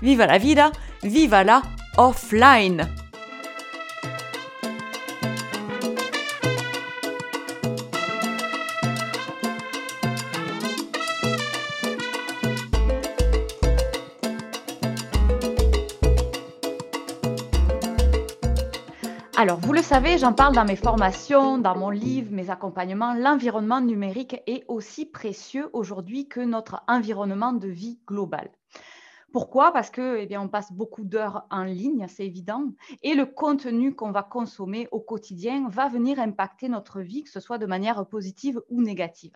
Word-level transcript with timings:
viva 0.00 0.26
la 0.26 0.38
vida, 0.38 0.72
viva 1.02 1.44
la 1.44 1.62
offline. 1.96 2.86
Alors, 19.36 19.58
vous 19.60 19.74
le 19.74 19.82
savez, 19.82 20.16
j'en 20.16 20.32
parle 20.32 20.54
dans 20.54 20.64
mes 20.64 20.74
formations, 20.74 21.58
dans 21.58 21.76
mon 21.76 21.90
livre, 21.90 22.32
mes 22.32 22.48
accompagnements. 22.48 23.12
L'environnement 23.12 23.82
numérique 23.82 24.40
est 24.46 24.64
aussi 24.68 25.04
précieux 25.04 25.68
aujourd'hui 25.74 26.28
que 26.28 26.40
notre 26.40 26.82
environnement 26.88 27.52
de 27.52 27.68
vie 27.68 27.98
global. 28.06 28.48
Pourquoi? 29.34 29.72
Parce 29.72 29.90
que, 29.90 30.18
eh 30.18 30.26
bien, 30.26 30.40
on 30.40 30.48
passe 30.48 30.70
beaucoup 30.72 31.02
d'heures 31.02 31.44
en 31.50 31.64
ligne, 31.64 32.06
c'est 32.08 32.24
évident, 32.24 32.66
et 33.02 33.14
le 33.14 33.26
contenu 33.26 33.92
qu'on 33.92 34.12
va 34.12 34.22
consommer 34.22 34.86
au 34.92 35.00
quotidien 35.00 35.68
va 35.68 35.88
venir 35.88 36.20
impacter 36.20 36.68
notre 36.68 37.00
vie, 37.00 37.24
que 37.24 37.30
ce 37.30 37.40
soit 37.40 37.58
de 37.58 37.66
manière 37.66 38.06
positive 38.06 38.62
ou 38.68 38.80
négative. 38.80 39.32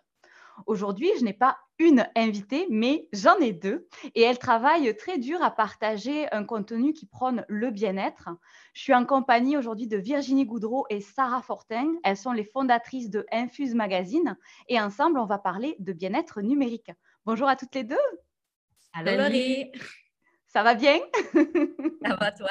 Aujourd'hui, 0.66 1.10
je 1.19 1.24
n'ai 1.24 1.32
pas 1.32 1.58
une 1.80 2.06
invitée, 2.14 2.69
mais 2.70 3.08
j'en 3.12 3.38
ai 3.38 3.52
deux, 3.52 3.88
et 4.14 4.22
elles 4.22 4.38
travaillent 4.38 4.96
très 4.96 5.19
dur 5.19 5.42
à 5.42 5.50
partager 5.50 6.32
un 6.32 6.44
contenu 6.44 6.92
qui 6.92 7.06
prône 7.06 7.44
le 7.48 7.72
bien-être. 7.72 8.28
Je 8.74 8.82
suis 8.82 8.94
en 8.94 9.04
compagnie 9.04 9.56
aujourd'hui 9.56 9.88
de 9.88 9.96
Virginie 9.96 10.46
Goudreau 10.46 10.86
et 10.91 11.00
Sarah 11.00 11.42
Fortin. 11.42 11.92
Elles 12.04 12.16
sont 12.16 12.30
les 12.30 12.44
fondatrices 12.44 13.10
de 13.10 13.26
Infuse 13.32 13.74
Magazine, 13.74 14.36
et 14.69 14.80
ensemble, 14.80 15.19
on 15.19 15.26
va 15.26 15.38
parler 15.38 15.74
de 15.80 15.92
bien-être 15.92 16.41
numérique. 16.41 16.92
Bonjour 17.24 17.48
à 17.48 17.56
toutes 17.56 17.74
les 17.74 17.82
deux. 17.82 17.96
Allô 18.92 19.17
Laurie. 19.17 19.70
Ça 20.47 20.62
va 20.62 20.75
bien? 20.75 20.98
Ça 22.05 22.17
va 22.17 22.33
toi? 22.33 22.50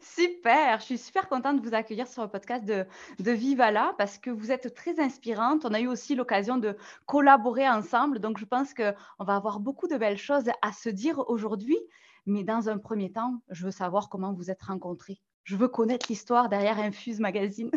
Super, 0.00 0.80
je 0.80 0.84
suis 0.84 0.98
super 0.98 1.28
contente 1.28 1.60
de 1.60 1.68
vous 1.68 1.74
accueillir 1.74 2.08
sur 2.08 2.22
le 2.22 2.28
podcast 2.28 2.64
de, 2.64 2.86
de 3.20 3.30
Vivala 3.30 3.94
parce 3.98 4.18
que 4.18 4.30
vous 4.30 4.50
êtes 4.50 4.74
très 4.74 4.98
inspirante. 4.98 5.64
On 5.64 5.74
a 5.74 5.80
eu 5.80 5.86
aussi 5.86 6.14
l'occasion 6.14 6.58
de 6.58 6.76
collaborer 7.06 7.68
ensemble, 7.68 8.18
donc 8.18 8.38
je 8.38 8.44
pense 8.44 8.74
qu'on 8.74 9.24
va 9.24 9.36
avoir 9.36 9.60
beaucoup 9.60 9.86
de 9.86 9.96
belles 9.96 10.18
choses 10.18 10.50
à 10.62 10.72
se 10.72 10.88
dire 10.88 11.22
aujourd'hui. 11.28 11.78
Mais 12.26 12.44
dans 12.44 12.68
un 12.68 12.78
premier 12.78 13.12
temps, 13.12 13.40
je 13.50 13.64
veux 13.64 13.70
savoir 13.70 14.08
comment 14.08 14.32
vous 14.32 14.50
êtes 14.50 14.62
rencontrés. 14.62 15.20
Je 15.44 15.56
veux 15.56 15.68
connaître 15.68 16.06
l'histoire 16.08 16.48
derrière 16.48 16.78
Infuse 16.78 17.20
Magazine. 17.20 17.70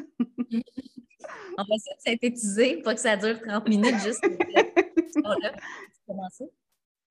en 1.58 1.66
fait, 1.66 1.78
ça 1.78 1.92
a 2.08 2.12
été 2.12 2.28
utilisé 2.28 2.78
pour 2.78 2.94
que 2.94 3.00
ça 3.00 3.18
dure 3.18 3.40
30 3.42 3.70
minutes 3.70 4.00
juste. 4.00 4.26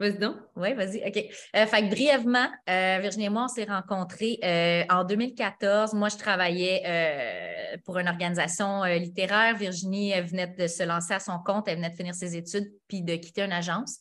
Vas-y 0.03 0.19
donc. 0.19 0.34
Oui, 0.56 0.75
vas-y. 0.75 1.00
OK. 1.06 1.17
Euh, 1.55 1.67
fait 1.67 1.83
que 1.83 1.91
brièvement, 1.91 2.48
euh, 2.69 2.98
Virginie 3.00 3.27
et 3.27 3.28
moi, 3.28 3.45
on 3.45 3.48
s'est 3.48 3.64
rencontrés 3.64 4.41
euh, 4.42 4.83
en 4.91 5.05
2014. 5.05 5.94
Moi, 5.94 6.09
je 6.09 6.16
travaillais 6.16 7.78
pour 7.84 7.99
une 8.00 8.09
organisation 8.09 8.82
littéraire. 8.82 9.56
Virginie 9.56 10.21
venait 10.21 10.49
de 10.49 10.66
se 10.66 10.82
lancer 10.82 11.15
à 11.15 11.21
son 11.21 11.38
compte. 11.38 11.69
Elle 11.69 11.77
venait 11.77 11.91
de 11.91 11.94
finir 11.94 12.16
ses 12.16 12.37
études 12.37 12.69
puis 12.88 13.03
de 13.03 13.15
quitter 13.15 13.44
une 13.44 13.53
agence. 13.53 14.00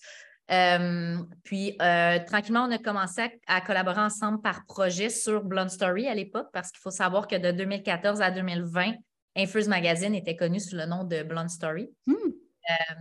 puis, 1.44 1.78
tranquillement, 1.78 2.66
on 2.68 2.72
a 2.72 2.80
commencé 2.80 3.40
à, 3.46 3.62
collaborer 3.62 4.02
ensemble 4.02 4.42
par 4.42 4.66
projet 4.66 5.10
sur 5.10 5.44
Blonde 5.44 5.70
Story 5.70 6.08
à 6.08 6.16
l'époque, 6.16 6.48
parce 6.52 6.72
qu'il 6.72 6.82
faut 6.82 6.90
savoir 6.90 7.28
que 7.28 7.36
de 7.36 7.52
2014 7.52 8.22
à 8.22 8.32
2020, 8.32 8.94
Infuse 9.36 9.68
Magazine 9.68 10.16
était 10.16 10.36
connu 10.36 10.60
sous 10.60 10.76
le 10.76 10.88
nom 10.88 11.04
de 11.04 11.22
Blonde 11.22 11.50
Story. 11.50 11.92
Hmm. 12.08 12.32
Euh, 12.70 12.94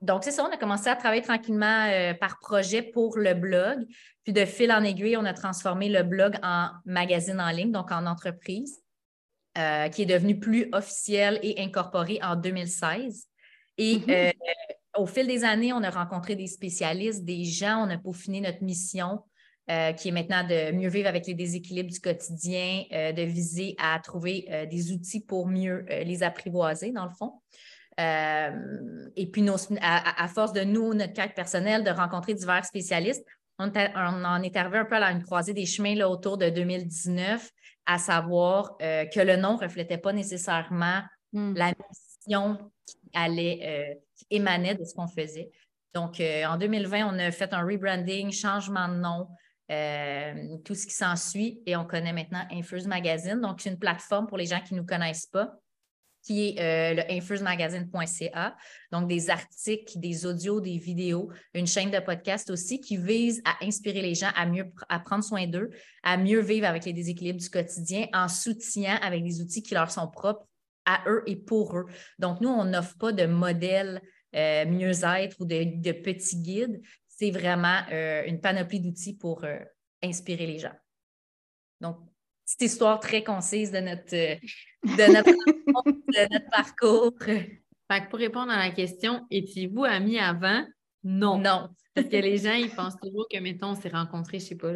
donc, 0.00 0.24
c'est 0.24 0.30
ça, 0.30 0.44
on 0.44 0.52
a 0.52 0.56
commencé 0.56 0.88
à 0.88 0.96
travailler 0.96 1.22
tranquillement 1.22 1.86
euh, 1.88 2.14
par 2.14 2.38
projet 2.38 2.82
pour 2.82 3.18
le 3.18 3.34
blog. 3.34 3.86
Puis 4.24 4.32
de 4.32 4.44
fil 4.44 4.72
en 4.72 4.82
aiguille, 4.82 5.16
on 5.16 5.24
a 5.24 5.34
transformé 5.34 5.88
le 5.88 6.02
blog 6.02 6.36
en 6.42 6.70
magazine 6.84 7.40
en 7.40 7.50
ligne, 7.50 7.72
donc 7.72 7.90
en 7.90 8.06
entreprise, 8.06 8.80
euh, 9.58 9.88
qui 9.88 10.02
est 10.02 10.06
devenu 10.06 10.38
plus 10.38 10.68
officiel 10.72 11.38
et 11.42 11.60
incorporé 11.60 12.18
en 12.22 12.36
2016. 12.36 13.26
Et 13.78 13.96
mm-hmm. 13.96 14.32
au 14.96 15.06
fil 15.06 15.26
des 15.26 15.44
années, 15.44 15.72
on 15.72 15.82
a 15.82 15.90
rencontré 15.90 16.36
des 16.36 16.46
spécialistes, 16.46 17.24
des 17.24 17.44
gens, 17.44 17.86
on 17.86 17.90
a 17.90 17.98
peaufiné 17.98 18.40
notre 18.40 18.62
mission. 18.62 19.22
qui 19.96 20.08
est 20.08 20.12
maintenant 20.12 20.44
de 20.46 20.72
mieux 20.72 20.90
vivre 20.90 21.08
avec 21.08 21.26
les 21.26 21.34
déséquilibres 21.34 21.90
du 21.90 22.00
quotidien, 22.00 22.84
de 22.90 23.22
viser 23.22 23.74
à 23.78 23.98
trouver 24.00 24.66
des 24.70 24.92
outils 24.92 25.20
pour 25.20 25.46
mieux 25.46 25.86
les 25.88 26.22
apprivoiser, 26.22 26.90
dans 26.90 27.06
le 27.06 27.14
fond. 27.18 27.32
Euh, 28.00 29.08
et 29.16 29.26
puis, 29.26 29.44
à, 29.80 30.28
force 30.28 30.52
de 30.52 30.62
nous, 30.62 30.94
notre 30.94 31.12
quête 31.12 31.34
personnelle, 31.34 31.84
de 31.84 31.90
rencontrer 31.90 32.34
divers 32.34 32.64
spécialistes, 32.64 33.24
on, 33.58 33.66
en 33.66 34.42
est 34.42 34.56
arrivé 34.56 34.78
un 34.78 34.84
peu 34.84 34.96
à 34.96 35.12
une 35.12 35.22
croisée 35.22 35.52
des 35.52 35.66
chemins 35.66 35.94
là, 35.94 36.08
autour 36.08 36.38
de 36.38 36.48
2019, 36.48 37.50
à 37.86 37.98
savoir 37.98 38.76
euh, 38.82 39.04
que 39.06 39.20
le 39.20 39.36
nom 39.36 39.54
ne 39.54 39.58
reflétait 39.58 39.98
pas 39.98 40.12
nécessairement 40.12 41.02
hmm. 41.32 41.54
la 41.54 41.72
mission 42.26 42.58
qui 42.86 42.96
allait, 43.14 43.60
euh, 43.62 43.94
qui 44.16 44.26
émanait 44.30 44.74
de 44.74 44.84
ce 44.84 44.94
qu'on 44.94 45.08
faisait. 45.08 45.50
Donc, 45.94 46.20
en 46.20 46.56
2020, 46.56 47.14
on 47.14 47.18
a 47.18 47.30
fait 47.30 47.52
un 47.52 47.62
rebranding, 47.62 48.32
changement 48.32 48.88
de 48.88 48.94
nom, 48.94 49.28
tout 50.64 50.74
ce 50.74 50.86
qui 50.86 50.94
s'ensuit, 50.94 51.60
et 51.66 51.76
on 51.76 51.84
connaît 51.84 52.14
maintenant 52.14 52.46
Infuse 52.50 52.86
Magazine. 52.86 53.42
Donc, 53.42 53.60
c'est 53.60 53.68
une 53.68 53.78
plateforme 53.78 54.26
pour 54.26 54.38
les 54.38 54.46
gens 54.46 54.60
qui 54.60 54.72
ne 54.72 54.80
nous 54.80 54.86
connaissent 54.86 55.26
pas 55.26 55.52
qui 56.22 56.48
est 56.48 56.60
euh, 56.60 56.94
le 56.94 57.12
infusemagazine.ca. 57.12 58.56
Donc, 58.92 59.08
des 59.08 59.30
articles, 59.30 59.98
des 59.98 60.24
audios, 60.24 60.60
des 60.60 60.78
vidéos, 60.78 61.30
une 61.54 61.66
chaîne 61.66 61.90
de 61.90 61.98
podcast 61.98 62.50
aussi 62.50 62.80
qui 62.80 62.96
vise 62.96 63.42
à 63.44 63.64
inspirer 63.64 64.02
les 64.02 64.14
gens 64.14 64.30
à 64.36 64.46
mieux 64.46 64.70
à 64.88 65.00
prendre 65.00 65.24
soin 65.24 65.46
d'eux, 65.46 65.70
à 66.02 66.16
mieux 66.16 66.40
vivre 66.40 66.66
avec 66.66 66.84
les 66.84 66.92
déséquilibres 66.92 67.40
du 67.40 67.50
quotidien 67.50 68.06
en 68.12 68.28
soutien 68.28 68.96
avec 68.96 69.24
des 69.24 69.40
outils 69.40 69.62
qui 69.62 69.74
leur 69.74 69.90
sont 69.90 70.08
propres 70.08 70.46
à 70.84 71.02
eux 71.08 71.22
et 71.26 71.36
pour 71.36 71.76
eux. 71.76 71.86
Donc, 72.18 72.40
nous, 72.40 72.48
on 72.48 72.64
n'offre 72.64 72.96
pas 72.98 73.12
de 73.12 73.26
modèle 73.26 74.00
euh, 74.34 74.64
mieux-être 74.66 75.36
ou 75.40 75.44
de, 75.44 75.92
petits 75.92 76.36
guides. 76.36 76.80
C'est 77.08 77.30
vraiment 77.30 77.80
euh, 77.92 78.22
une 78.26 78.40
panoplie 78.40 78.80
d'outils 78.80 79.16
pour 79.16 79.44
inspirer 80.02 80.46
les 80.46 80.58
gens. 80.58 80.74
Donc, 81.80 81.98
petite 82.44 82.62
histoire 82.62 83.00
très 83.00 83.22
concise 83.22 83.70
de 83.70 83.78
notre, 83.78 84.10
de 84.84 85.12
notre, 85.12 86.50
parcours. 86.50 87.12
pour 88.10 88.18
répondre 88.18 88.52
à 88.52 88.56
la 88.56 88.70
question, 88.70 89.26
étiez-vous 89.30 89.84
amis 89.84 90.18
avant? 90.18 90.64
Non. 91.04 91.38
Non. 91.38 91.68
Parce 91.94 92.08
que 92.08 92.16
les 92.16 92.38
gens, 92.38 92.54
ils 92.54 92.70
pensent 92.70 92.96
toujours 92.96 93.26
que, 93.30 93.38
mettons, 93.38 93.70
on 93.70 93.74
s'est 93.74 93.90
rencontrés, 93.90 94.38
je 94.38 94.46
sais 94.46 94.56
pas, 94.56 94.72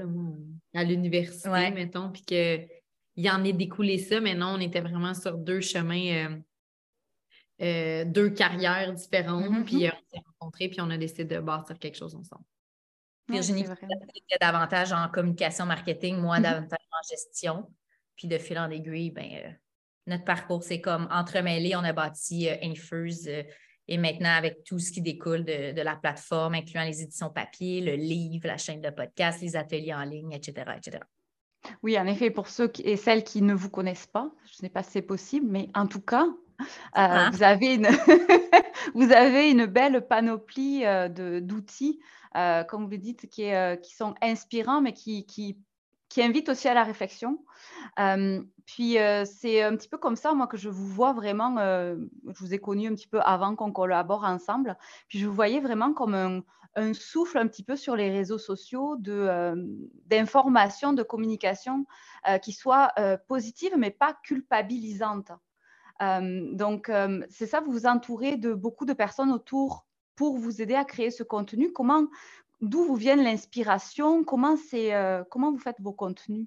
à 0.74 0.84
l'université, 0.84 1.70
mettons, 1.70 2.10
puis 2.10 2.22
qu'il 2.22 3.30
en 3.30 3.42
est 3.42 3.54
découlé 3.54 3.98
ça, 3.98 4.20
mais 4.20 4.34
non, 4.34 4.48
on 4.56 4.60
était 4.60 4.82
vraiment 4.82 5.14
sur 5.14 5.38
deux 5.38 5.62
chemins, 5.62 6.28
euh, 6.28 6.36
euh, 7.62 8.04
deux 8.04 8.28
carrières 8.30 8.92
différentes, 8.92 9.50
mm-hmm. 9.50 9.64
puis 9.64 9.86
euh, 9.86 9.90
on 9.90 10.14
s'est 10.14 10.22
rencontrés, 10.26 10.68
puis 10.68 10.80
on 10.82 10.90
a 10.90 10.98
décidé 10.98 11.24
de 11.24 11.40
bâtir 11.40 11.78
quelque 11.78 11.96
chose 11.96 12.14
ensemble. 12.14 12.44
Virginie 13.28 13.62
était 13.62 14.38
davantage 14.38 14.92
en 14.92 15.08
communication 15.08 15.64
marketing, 15.64 16.18
moi 16.18 16.36
mm-hmm. 16.38 16.42
davantage 16.42 16.85
gestion. 17.08 17.70
Puis 18.16 18.28
de 18.28 18.38
fil 18.38 18.58
en 18.58 18.70
aiguille, 18.70 19.10
ben, 19.10 19.28
euh, 19.32 19.50
notre 20.06 20.24
parcours, 20.24 20.62
c'est 20.62 20.80
comme 20.80 21.08
entremêlé, 21.10 21.76
on 21.76 21.84
a 21.84 21.92
bâti 21.92 22.48
euh, 22.48 22.56
Infuse 22.62 23.28
euh, 23.28 23.42
et 23.88 23.98
maintenant 23.98 24.30
avec 24.30 24.64
tout 24.64 24.78
ce 24.78 24.90
qui 24.90 25.02
découle 25.02 25.44
de, 25.44 25.80
la 25.80 25.94
plateforme, 25.94 26.54
incluant 26.54 26.84
les 26.84 27.02
éditions 27.02 27.30
papier, 27.30 27.80
le 27.80 27.94
livre, 27.94 28.48
la 28.48 28.56
chaîne 28.56 28.80
de 28.80 28.90
podcast, 28.90 29.40
les 29.42 29.54
ateliers 29.54 29.94
en 29.94 30.02
ligne, 30.02 30.32
etc. 30.32 30.72
etc. 30.76 31.04
Oui, 31.82 31.98
en 31.98 32.06
effet, 32.06 32.30
pour 32.30 32.48
ceux 32.48 32.72
et 32.82 32.96
celles 32.96 33.22
qui 33.22 33.42
ne 33.42 33.54
vous 33.54 33.70
connaissent 33.70 34.08
pas, 34.08 34.32
je 34.44 34.52
ne 34.54 34.56
sais 34.56 34.68
pas 34.70 34.82
si 34.82 34.90
c'est 34.92 35.02
possible, 35.02 35.46
mais 35.48 35.68
en 35.74 35.86
tout 35.86 36.00
cas, 36.00 36.26
ah. 36.94 37.30
vous, 37.32 37.44
avez 37.44 37.74
une 37.74 37.86
vous 38.94 39.12
avez 39.12 39.50
une 39.50 39.66
belle 39.66 40.04
panoplie 40.08 40.82
d'outils, 41.42 42.00
comme 42.34 42.88
vous 42.88 42.96
dites, 42.96 43.28
qui, 43.28 43.50
qui, 43.82 43.94
sont 43.94 44.14
inspirants, 44.20 44.80
mais 44.80 44.94
qui, 44.94 45.26
qui 45.26 45.58
qui 46.16 46.22
invite 46.22 46.48
aussi 46.48 46.66
à 46.66 46.72
la 46.72 46.82
réflexion. 46.82 47.44
puis 48.64 48.96
c'est 49.26 49.62
un 49.62 49.76
petit 49.76 49.88
peu 49.90 49.98
comme 49.98 50.16
ça, 50.16 50.32
moi, 50.32 50.46
que 50.46 50.56
je 50.56 50.70
vous 50.70 50.86
vois 50.86 51.12
vraiment. 51.12 51.58
je 51.58 52.38
vous 52.38 52.54
ai 52.54 52.58
connu 52.58 52.88
un 52.88 52.94
petit 52.94 53.06
peu 53.06 53.20
avant 53.20 53.54
qu'on 53.54 53.70
collabore 53.70 54.24
ensemble. 54.24 54.78
Puis 55.08 55.18
je 55.18 55.26
vous 55.26 55.34
voyais 55.34 55.60
vraiment 55.60 55.92
comme 55.92 56.42
un, 56.74 56.94
souffle 56.94 57.36
un 57.36 57.46
petit 57.46 57.62
peu 57.62 57.76
sur 57.76 57.96
les 57.96 58.08
réseaux 58.08 58.38
sociaux 58.38 58.96
d'information, 60.06 60.94
de, 60.94 61.02
communication 61.02 61.84
qui 62.40 62.52
soit 62.52 62.94
positive, 63.28 63.74
mais 63.76 63.90
pas 63.90 64.16
culpabilisante. 64.24 65.32
donc, 66.00 66.90
c'est 67.28 67.46
ça, 67.46 67.60
vous 67.60 67.72
vous 67.72 67.86
entourez 67.86 68.38
de 68.38 68.54
beaucoup 68.54 68.86
de 68.86 68.94
personnes 68.94 69.32
autour 69.32 69.84
pour 70.14 70.38
vous 70.38 70.62
aider 70.62 70.76
à 70.76 70.86
créer 70.86 71.10
ce 71.10 71.22
contenu. 71.22 71.72
Comment, 71.72 72.06
d'où 72.60 72.84
vous 72.84 72.96
vient 72.96 73.16
l'inspiration? 73.16 74.24
Comment 74.24 74.56
c'est, 74.56 74.92
comment 75.30 75.52
vous 75.52 75.58
faites 75.58 75.80
vos 75.80 75.92
contenus? 75.92 76.46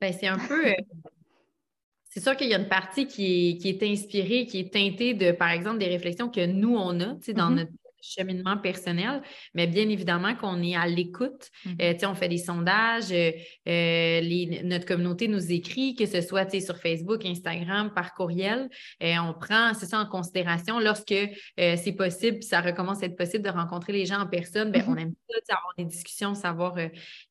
Ben, 0.00 0.12
c'est 0.12 0.26
un 0.26 0.38
peu. 0.38 0.74
c'est 2.04 2.20
sûr 2.20 2.36
qu'il 2.36 2.48
y 2.48 2.54
a 2.54 2.58
une 2.58 2.68
partie 2.68 3.06
qui 3.06 3.50
est, 3.50 3.56
qui 3.58 3.68
est, 3.68 3.82
inspirée, 3.82 4.46
qui 4.46 4.60
est 4.60 4.72
teintée 4.72 5.14
de, 5.14 5.32
par 5.32 5.50
exemple, 5.50 5.78
des 5.78 5.88
réflexions 5.88 6.28
que 6.28 6.44
nous, 6.44 6.74
on 6.74 7.00
a 7.00 7.14
dans 7.14 7.20
mm-hmm. 7.20 7.54
notre 7.54 7.72
cheminement 8.02 8.56
personnel, 8.56 9.22
mais 9.54 9.66
bien 9.66 9.88
évidemment 9.88 10.34
qu'on 10.34 10.62
est 10.62 10.76
à 10.76 10.86
l'écoute. 10.86 11.50
Mm-hmm. 11.66 12.04
Euh, 12.04 12.08
on 12.08 12.14
fait 12.14 12.28
des 12.28 12.38
sondages, 12.38 13.12
euh, 13.12 13.32
euh, 13.68 14.62
notre 14.64 14.86
communauté 14.86 15.28
nous 15.28 15.52
écrit, 15.52 15.94
que 15.94 16.06
ce 16.06 16.20
soit 16.20 16.50
sur 16.60 16.76
Facebook, 16.76 17.24
Instagram, 17.24 17.92
par 17.94 18.14
courriel. 18.14 18.68
on 19.00 19.34
prend 19.34 19.74
c'est 19.74 19.86
ça 19.86 20.00
en 20.00 20.06
considération 20.06 20.80
lorsque 20.80 21.14
c'est 21.56 21.94
possible, 21.96 22.42
ça 22.42 22.60
recommence 22.60 23.02
à 23.02 23.06
être 23.06 23.16
possible 23.16 23.44
de 23.44 23.50
rencontrer 23.50 23.92
les 23.92 24.06
gens 24.06 24.20
en 24.20 24.26
personne. 24.26 24.70
Ben, 24.70 24.84
on 24.88 24.94
mm-hmm. 24.94 25.02
aime 25.02 25.14
ça, 25.46 25.54
avoir 25.56 25.74
des 25.78 25.84
discussions, 25.84 26.34
savoir 26.34 26.76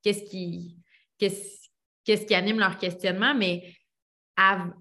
qu'est-ce 0.03 0.23
qui, 0.23 0.77
qu'est-ce 1.17 2.25
qui 2.25 2.35
anime 2.35 2.59
leur 2.59 2.77
questionnement, 2.77 3.33
mais 3.35 3.63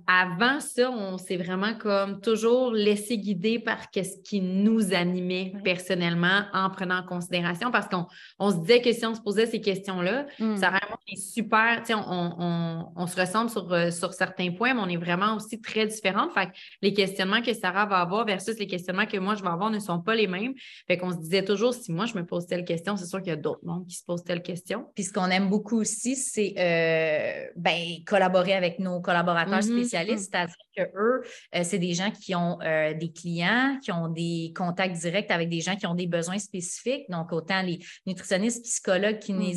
avant 0.06 0.60
ça, 0.60 0.90
on 0.90 1.18
s'est 1.18 1.36
vraiment 1.36 1.74
comme 1.74 2.20
toujours 2.20 2.72
laissé 2.72 3.18
guider 3.18 3.58
par 3.58 3.78
ce 3.92 4.22
qui 4.22 4.40
nous 4.40 4.94
animait 4.94 5.52
personnellement 5.64 6.42
en 6.52 6.70
prenant 6.70 6.98
en 6.98 7.02
considération 7.02 7.72
parce 7.72 7.88
qu'on 7.88 8.50
se 8.50 8.56
disait 8.58 8.80
que 8.80 8.92
si 8.92 9.04
on 9.04 9.14
se 9.14 9.20
posait 9.20 9.46
ces 9.46 9.60
questions-là, 9.60 10.26
mm. 10.38 10.56
ça 10.56 10.68
vraiment 10.68 10.98
est 11.08 11.16
super, 11.16 11.82
on, 11.90 12.86
on, 12.94 13.06
se 13.06 13.20
ressemble 13.20 13.50
sur, 13.50 13.72
euh, 13.72 13.90
sur 13.90 14.12
certains 14.12 14.52
points, 14.52 14.74
mais 14.74 14.80
on 14.80 14.88
est 14.88 14.96
vraiment 14.96 15.34
aussi 15.34 15.60
très 15.60 15.86
différentes. 15.86 16.32
Fait 16.32 16.46
que 16.46 16.52
les 16.82 16.94
questionnements 16.94 17.42
que 17.42 17.52
Sarah 17.52 17.86
va 17.86 17.98
avoir 17.98 18.26
versus 18.26 18.56
les 18.58 18.66
questionnements 18.66 19.06
que 19.06 19.16
moi 19.16 19.34
je 19.34 19.42
vais 19.42 19.48
avoir 19.48 19.70
ne 19.70 19.80
sont 19.80 20.00
pas 20.00 20.14
les 20.14 20.28
mêmes. 20.28 20.54
Fait 20.86 20.98
qu'on 20.98 21.10
se 21.10 21.18
disait 21.18 21.44
toujours, 21.44 21.74
si 21.74 21.90
moi 21.92 22.06
je 22.06 22.14
me 22.14 22.24
pose 22.24 22.46
telle 22.46 22.64
question, 22.64 22.96
c'est 22.96 23.06
sûr 23.06 23.18
qu'il 23.18 23.30
y 23.30 23.32
a 23.32 23.36
d'autres 23.36 23.64
mondes 23.64 23.86
qui 23.86 23.96
se 23.96 24.04
posent 24.04 24.24
telle 24.24 24.42
question. 24.42 24.86
Puis 24.94 25.04
ce 25.04 25.12
qu'on 25.12 25.26
aime 25.26 25.48
beaucoup 25.48 25.80
aussi, 25.80 26.14
c'est 26.14 26.54
euh, 26.58 27.50
ben, 27.56 28.04
collaborer 28.06 28.52
avec 28.52 28.78
nos 28.78 29.00
collaborateurs 29.00 29.47
Mm-hmm. 29.56 29.78
spécialistes, 29.78 30.30
c'est-à-dire 30.30 30.56
qu'eux, 30.76 31.22
euh, 31.54 31.62
c'est 31.64 31.78
des 31.78 31.94
gens 31.94 32.10
qui 32.10 32.34
ont 32.34 32.60
euh, 32.62 32.94
des 32.94 33.10
clients, 33.10 33.78
qui 33.82 33.92
ont 33.92 34.08
des 34.08 34.52
contacts 34.56 34.96
directs 34.96 35.30
avec 35.30 35.48
des 35.48 35.60
gens 35.60 35.76
qui 35.76 35.86
ont 35.86 35.94
des 35.94 36.06
besoins 36.06 36.38
spécifiques, 36.38 37.08
donc 37.10 37.32
autant 37.32 37.62
les 37.62 37.78
nutritionnistes, 38.06 38.64
psychologues, 38.64 39.16
mm. 39.28 39.52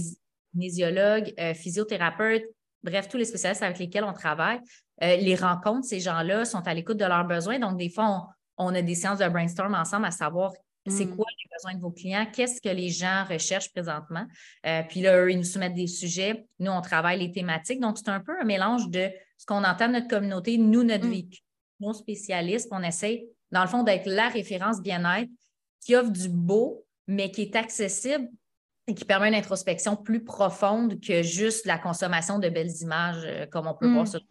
kinésiologues, 0.53 1.33
euh, 1.39 1.53
physiothérapeutes, 1.53 2.45
bref, 2.83 3.07
tous 3.07 3.17
les 3.17 3.25
spécialistes 3.25 3.63
avec 3.63 3.79
lesquels 3.79 4.03
on 4.03 4.13
travaille, 4.13 4.59
les 5.01 5.35
rencontres, 5.35 5.87
ces 5.87 5.99
gens-là 5.99 6.45
sont 6.45 6.67
à 6.67 6.75
l'écoute 6.75 6.97
de 6.97 7.05
leurs 7.05 7.25
besoins. 7.25 7.57
Donc, 7.57 7.75
des 7.75 7.89
fois, 7.89 8.27
on, 8.57 8.75
a 8.75 8.81
des 8.83 8.93
séances 8.93 9.17
de 9.17 9.27
brainstorm 9.27 9.73
ensemble 9.73 10.05
à 10.05 10.11
savoir 10.11 10.53
c'est 10.87 11.05
mm. 11.05 11.15
quoi 11.15 11.25
les 11.29 11.49
besoins 11.57 11.75
de 11.75 11.81
vos 11.81 11.89
clients? 11.89 12.27
Qu'est-ce 12.31 12.61
que 12.61 12.69
les 12.69 12.89
gens 12.89 13.23
recherchent 13.27 13.71
présentement? 13.71 14.25
puis 14.89 15.01
là, 15.01 15.19
eux, 15.23 15.31
ils 15.31 15.37
nous 15.37 15.43
soumettent 15.43 15.73
des 15.73 15.87
sujets. 15.87 16.45
Nous, 16.59 16.71
on 16.71 16.81
travaille 16.81 17.19
les 17.19 17.31
thématiques. 17.31 17.79
Donc, 17.79 17.97
c'est 17.97 18.09
un 18.09 18.19
peu 18.19 18.33
un 18.39 18.43
mélange 18.43 18.89
de 18.89 19.09
ce 19.41 19.47
qu'on 19.47 19.63
entend 19.63 19.87
de 19.87 19.93
notre 19.93 20.07
communauté, 20.07 20.59
nous, 20.59 20.83
notre 20.83 21.07
mm. 21.07 21.11
vécu, 21.11 21.39
nos 21.79 21.93
spécialistes, 21.93 22.67
on 22.69 22.83
essaie, 22.83 23.25
dans 23.51 23.63
le 23.63 23.67
fond, 23.67 23.81
d'être 23.81 24.05
la 24.05 24.29
référence 24.29 24.83
bien-être 24.83 25.31
qui 25.83 25.95
offre 25.95 26.11
du 26.11 26.29
beau, 26.29 26.85
mais 27.07 27.31
qui 27.31 27.41
est 27.41 27.55
accessible 27.55 28.29
et 28.85 28.93
qui 28.93 29.03
permet 29.03 29.29
une 29.29 29.33
introspection 29.33 29.95
plus 29.95 30.23
profonde 30.23 31.01
que 31.01 31.23
juste 31.23 31.65
la 31.65 31.79
consommation 31.79 32.37
de 32.37 32.49
belles 32.49 32.71
images 32.81 33.23
euh, 33.25 33.47
comme 33.47 33.65
on 33.65 33.73
peut 33.73 33.91
voir 33.91 34.03
mm. 34.03 34.07
sur 34.07 34.21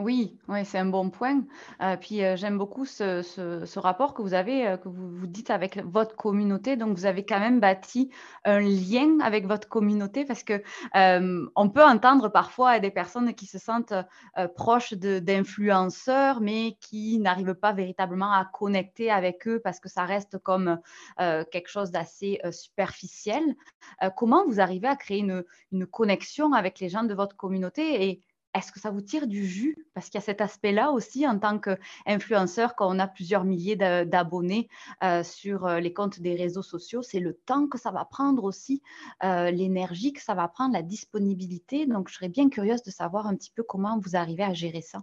oui, 0.00 0.38
oui, 0.48 0.64
c'est 0.64 0.78
un 0.78 0.86
bon 0.86 1.10
point. 1.10 1.42
Euh, 1.82 1.96
puis 1.96 2.24
euh, 2.24 2.36
j'aime 2.36 2.58
beaucoup 2.58 2.86
ce, 2.86 3.78
rapport 3.78 4.14
que 4.14 4.22
vous 4.22 4.34
avez, 4.34 4.66
euh, 4.66 4.76
que 4.76 4.88
vous, 4.88 5.10
vous 5.10 5.26
dites 5.26 5.50
avec 5.50 5.78
votre 5.84 6.16
communauté. 6.16 6.76
Donc 6.76 6.96
vous 6.96 7.06
avez 7.06 7.24
quand 7.24 7.38
même 7.38 7.60
bâti 7.60 8.10
un 8.44 8.60
lien 8.60 9.20
avec 9.20 9.46
votre 9.46 9.68
communauté 9.68 10.24
parce 10.24 10.42
que 10.42 10.62
on 11.56 11.68
peut 11.68 11.84
entendre 11.84 12.28
parfois 12.28 12.80
des 12.80 12.90
personnes 12.90 13.34
qui 13.34 13.46
se 13.46 13.58
sentent 13.58 13.94
proches 14.54 14.94
d'influenceurs, 14.94 16.40
mais 16.40 16.76
qui 16.80 17.18
n'arrivent 17.18 17.54
pas 17.54 17.72
véritablement 17.72 18.32
à 18.32 18.44
connecter 18.44 19.10
avec 19.10 19.46
eux 19.46 19.60
parce 19.62 19.80
que 19.80 19.88
ça 19.88 20.04
reste 20.04 20.38
comme 20.38 20.78
quelque 21.18 21.68
chose 21.68 21.90
d'assez 21.90 22.40
superficiel. 22.50 23.42
comment 24.16 24.44
vous 24.46 24.60
arrivez 24.60 24.88
à 24.88 24.96
créer 24.96 25.18
une, 25.18 25.44
une 25.72 25.86
connexion 25.86 26.52
avec 26.52 26.80
les 26.80 26.88
gens 26.88 27.04
de 27.04 27.14
votre 27.14 27.36
communauté 27.36 28.08
et 28.08 28.22
est-ce 28.54 28.72
que 28.72 28.80
ça 28.80 28.90
vous 28.90 29.00
tire 29.00 29.26
du 29.26 29.46
jus? 29.46 29.76
Parce 29.94 30.06
qu'il 30.06 30.16
y 30.16 30.22
a 30.22 30.24
cet 30.24 30.40
aspect-là 30.40 30.90
aussi 30.90 31.26
en 31.26 31.38
tant 31.38 31.58
qu'influenceur, 31.58 32.74
quand 32.74 32.94
on 32.94 32.98
a 32.98 33.06
plusieurs 33.06 33.44
milliers 33.44 33.76
d'abonnés 33.76 34.68
euh, 35.04 35.22
sur 35.22 35.66
euh, 35.66 35.80
les 35.80 35.92
comptes 35.92 36.20
des 36.20 36.34
réseaux 36.34 36.62
sociaux, 36.62 37.02
c'est 37.02 37.20
le 37.20 37.34
temps 37.34 37.68
que 37.68 37.78
ça 37.78 37.90
va 37.90 38.04
prendre 38.04 38.44
aussi, 38.44 38.82
euh, 39.22 39.50
l'énergie 39.50 40.12
que 40.12 40.22
ça 40.22 40.34
va 40.34 40.48
prendre, 40.48 40.72
la 40.72 40.82
disponibilité. 40.82 41.86
Donc, 41.86 42.08
je 42.08 42.14
serais 42.14 42.28
bien 42.28 42.48
curieuse 42.48 42.82
de 42.82 42.90
savoir 42.90 43.26
un 43.26 43.36
petit 43.36 43.50
peu 43.50 43.62
comment 43.62 43.98
vous 43.98 44.16
arrivez 44.16 44.44
à 44.44 44.52
gérer 44.52 44.82
ça. 44.82 44.98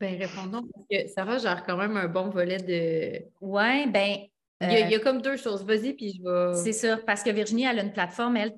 Ben, 0.00 0.18
répondons, 0.18 0.66
parce 0.74 0.86
que 0.90 1.08
Sarah 1.08 1.38
gère 1.38 1.64
quand 1.64 1.76
même 1.76 1.96
un 1.96 2.08
bon 2.08 2.28
volet 2.28 2.58
de. 2.58 3.24
Oui, 3.40 3.86
ben. 3.88 4.26
Il 4.60 4.90
y, 4.90 4.94
a, 4.94 5.00
comme 5.00 5.20
deux 5.20 5.36
choses. 5.36 5.64
Vas-y, 5.64 5.92
puis 5.94 6.12
je 6.12 6.22
vais. 6.22 6.54
C'est 6.54 6.72
ça, 6.72 6.96
parce 6.96 7.24
que 7.24 7.30
Virginie, 7.30 7.64
elle 7.64 7.80
a 7.80 7.82
une 7.82 7.92
plateforme, 7.92 8.36
elle, 8.36 8.56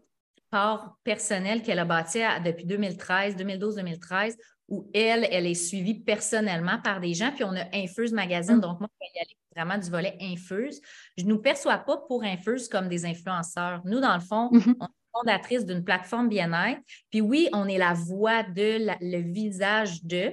personnelle 1.05 1.63
qu'elle 1.63 1.79
a 1.79 1.85
bâti 1.85 2.21
depuis 2.45 2.67
2013, 2.67 3.37
2012-2013, 3.37 4.37
où 4.69 4.91
elle, 4.95 5.27
elle 5.31 5.47
est 5.47 5.55
suivie 5.55 6.01
personnellement 6.01 6.79
par 6.83 7.01
des 7.01 7.15
gens. 7.15 7.31
Puis 7.33 7.45
on 7.45 7.55
a 7.55 7.65
Infuse 7.75 8.13
Magazine, 8.13 8.57
mm. 8.57 8.61
donc 8.61 8.81
moi, 8.81 8.89
je 9.01 9.07
vais 9.07 9.11
y 9.15 9.19
aller 9.21 9.37
vraiment 9.55 9.79
du 9.79 9.91
volet 9.91 10.17
Infuse. 10.21 10.81
Je 11.17 11.25
ne 11.25 11.31
nous 11.31 11.39
perçois 11.39 11.79
pas 11.79 11.99
pour 12.09 12.25
Infuse 12.25 12.69
comme 12.69 12.89
des 12.89 13.05
influenceurs. 13.05 13.83
Nous, 13.85 14.01
dans 14.01 14.15
le 14.15 14.21
fond, 14.21 14.51
mm-hmm. 14.51 14.75
on 14.81 14.87
est 14.87 15.05
fondatrice 15.15 15.65
d'une 15.65 15.85
plateforme 15.85 16.29
bien-être. 16.29 16.81
Puis 17.11 17.21
oui, 17.21 17.49
on 17.53 17.69
est 17.69 17.79
la 17.79 17.93
voix 17.93 18.43
de, 18.43 18.79
le 19.01 19.33
visage 19.33 20.05
de. 20.05 20.33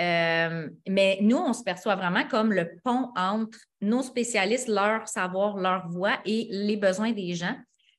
Euh, 0.00 0.68
mais 0.88 1.18
nous, 1.20 1.36
on 1.36 1.52
se 1.52 1.62
perçoit 1.62 1.94
vraiment 1.94 2.26
comme 2.26 2.52
le 2.52 2.70
pont 2.82 3.10
entre 3.16 3.58
nos 3.80 4.02
spécialistes, 4.02 4.68
leur 4.68 5.06
savoir, 5.08 5.56
leur 5.56 5.88
voix 5.88 6.18
et 6.24 6.48
les 6.50 6.76
besoins 6.76 7.12
des 7.12 7.34
gens. 7.34 7.54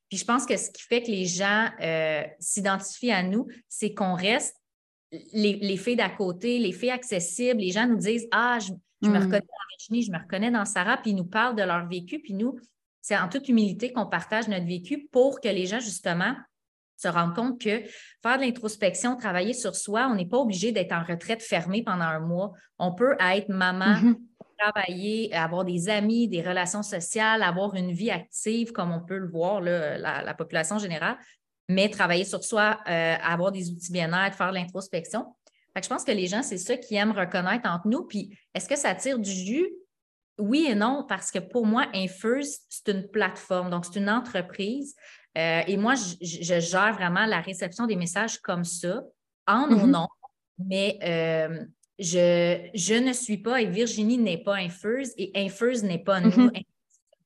Puis 0.08 0.18
je 0.18 0.24
pense 0.24 0.46
que 0.46 0.56
ce 0.56 0.70
qui 0.70 0.82
fait 0.82 1.02
que 1.02 1.10
les 1.10 1.24
gens 1.24 1.68
euh, 1.82 2.22
s'identifient 2.38 3.12
à 3.12 3.22
nous, 3.22 3.46
c'est 3.68 3.92
qu'on 3.92 4.14
reste 4.14 4.56
les, 5.32 5.54
les, 5.54 5.76
filles 5.76 5.96
d'à 5.96 6.10
côté, 6.10 6.58
les 6.58 6.72
filles 6.72 6.90
accessibles. 6.90 7.60
Les 7.60 7.72
gens 7.72 7.86
nous 7.86 7.96
disent 7.96 8.28
Ah, 8.30 8.58
je, 8.60 8.72
me 9.08 9.08
hmm. 9.08 9.22
reconnais 9.22 9.40
dans 9.40 9.76
Virginie, 9.78 10.02
je 10.02 10.12
me 10.12 10.18
reconnais 10.18 10.50
dans 10.50 10.64
Sarah, 10.64 10.98
puis 10.98 11.10
ils 11.10 11.16
nous 11.16 11.26
parlent 11.26 11.56
de 11.56 11.62
leur 11.62 11.86
vécu. 11.88 12.20
Puis 12.20 12.34
nous, 12.34 12.56
c'est 13.02 13.16
en 13.16 13.28
toute 13.28 13.48
humilité 13.48 13.92
qu'on 13.92 14.06
partage 14.06 14.48
notre 14.48 14.66
vécu 14.66 15.08
pour 15.10 15.40
que 15.40 15.48
les 15.48 15.66
gens, 15.66 15.80
justement, 15.80 16.34
se 16.96 17.08
rendent 17.08 17.34
compte 17.34 17.60
que 17.60 17.82
faire 18.22 18.38
de 18.38 18.42
l'introspection, 18.42 19.16
travailler 19.16 19.52
sur 19.52 19.76
soi, 19.76 20.08
on 20.10 20.14
n'est 20.14 20.26
pas 20.26 20.38
obligé 20.38 20.72
d'être 20.72 20.92
en 20.92 21.04
retraite 21.04 21.42
fermée 21.42 21.82
pendant 21.82 22.04
un 22.04 22.20
mois. 22.20 22.52
On 22.78 22.94
peut 22.94 23.16
être 23.20 23.48
maman, 23.48 23.96
mm-hmm 23.96 24.16
travailler, 24.58 25.32
avoir 25.34 25.64
des 25.64 25.88
amis, 25.88 26.28
des 26.28 26.42
relations 26.42 26.82
sociales, 26.82 27.42
avoir 27.42 27.74
une 27.74 27.92
vie 27.92 28.10
active, 28.10 28.72
comme 28.72 28.92
on 28.92 29.00
peut 29.00 29.18
le 29.18 29.28
voir, 29.28 29.60
la, 29.60 30.34
population 30.34 30.78
générale, 30.78 31.16
mais 31.68 31.88
travailler 31.88 32.24
sur 32.24 32.44
soi, 32.44 32.78
euh, 32.88 33.16
avoir 33.22 33.52
des 33.52 33.70
outils 33.70 33.92
bien-être, 33.92 34.36
faire 34.36 34.52
l'introspection. 34.52 35.34
je 35.80 35.88
pense 35.88 36.04
que 36.04 36.12
les 36.12 36.26
gens, 36.26 36.42
c'est 36.42 36.58
ça 36.58 36.76
qu'ils 36.76 36.96
aiment 36.96 37.12
reconnaître 37.12 37.68
entre 37.68 37.88
nous. 37.88 38.04
Puis, 38.04 38.36
est-ce 38.54 38.68
que 38.68 38.76
ça 38.76 38.94
tire 38.94 39.18
du 39.18 39.30
jus? 39.30 39.68
Oui 40.38 40.66
et 40.68 40.74
non, 40.74 41.04
parce 41.08 41.30
que 41.30 41.38
pour 41.38 41.66
moi, 41.66 41.86
Infuse, 41.94 42.58
c'est 42.68 42.88
une 42.88 43.08
plateforme, 43.08 43.70
donc 43.70 43.86
c'est 43.86 43.98
une 43.98 44.10
entreprise. 44.10 44.94
Euh, 45.36 45.62
et 45.66 45.76
moi, 45.76 45.94
je, 45.94 46.60
gère 46.60 46.94
vraiment 46.94 47.26
la 47.26 47.40
réception 47.40 47.86
des 47.86 47.96
messages 47.96 48.38
comme 48.38 48.64
ça, 48.64 49.02
en 49.46 49.68
mm-hmm. 49.68 49.86
noms, 49.86 50.08
mais 50.58 50.98
euh, 51.02 51.64
je, 51.98 52.98
ne 52.98 53.12
suis 53.12 53.38
pas 53.38 53.60
et 53.60 53.66
Virginie 53.66 54.18
n'est 54.18 54.42
pas 54.42 54.56
Infuse 54.56 55.12
et 55.16 55.32
Infuse 55.34 55.82
n'est 55.82 56.02
pas 56.02 56.20
nous. 56.20 56.30
Mm-hmm. 56.30 56.56
une 56.56 56.64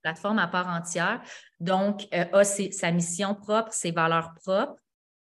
plateforme 0.02 0.38
à 0.38 0.48
part 0.48 0.68
entière. 0.68 1.20
Donc, 1.58 2.06
euh, 2.14 2.24
a 2.32 2.44
sa 2.44 2.90
mission 2.90 3.34
propre, 3.34 3.72
ses 3.72 3.90
valeurs 3.90 4.32
propres, 4.34 4.80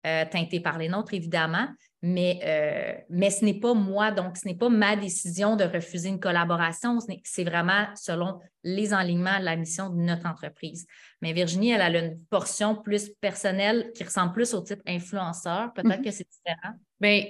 euh, 0.06 0.24
teintées 0.24 0.60
par 0.60 0.78
les 0.78 0.88
nôtres, 0.88 1.14
évidemment. 1.14 1.68
Mais, 2.04 2.40
euh, 2.44 3.00
mais 3.10 3.30
ce 3.30 3.44
n'est 3.44 3.60
pas 3.60 3.74
moi, 3.74 4.10
donc 4.10 4.36
ce 4.36 4.48
n'est 4.48 4.56
pas 4.56 4.68
ma 4.68 4.96
décision 4.96 5.54
de 5.54 5.62
refuser 5.62 6.08
une 6.08 6.18
collaboration. 6.18 6.98
C'est 7.22 7.44
vraiment 7.44 7.86
selon 7.94 8.40
les 8.64 8.92
enlignements 8.92 9.38
de 9.38 9.44
la 9.44 9.54
mission 9.54 9.90
de 9.90 10.00
notre 10.00 10.26
entreprise. 10.26 10.86
Mais 11.20 11.32
Virginie, 11.32 11.70
elle 11.70 11.82
a 11.82 11.96
une 11.96 12.18
portion 12.24 12.74
plus 12.74 13.10
personnelle 13.20 13.92
qui 13.94 14.02
ressemble 14.02 14.32
plus 14.32 14.52
au 14.54 14.62
type 14.62 14.82
influenceur. 14.86 15.72
Peut-être 15.74 16.00
mm-hmm. 16.00 16.04
que 16.04 16.10
c'est 16.10 16.26
différent. 16.28 16.74
Bien, 17.00 17.24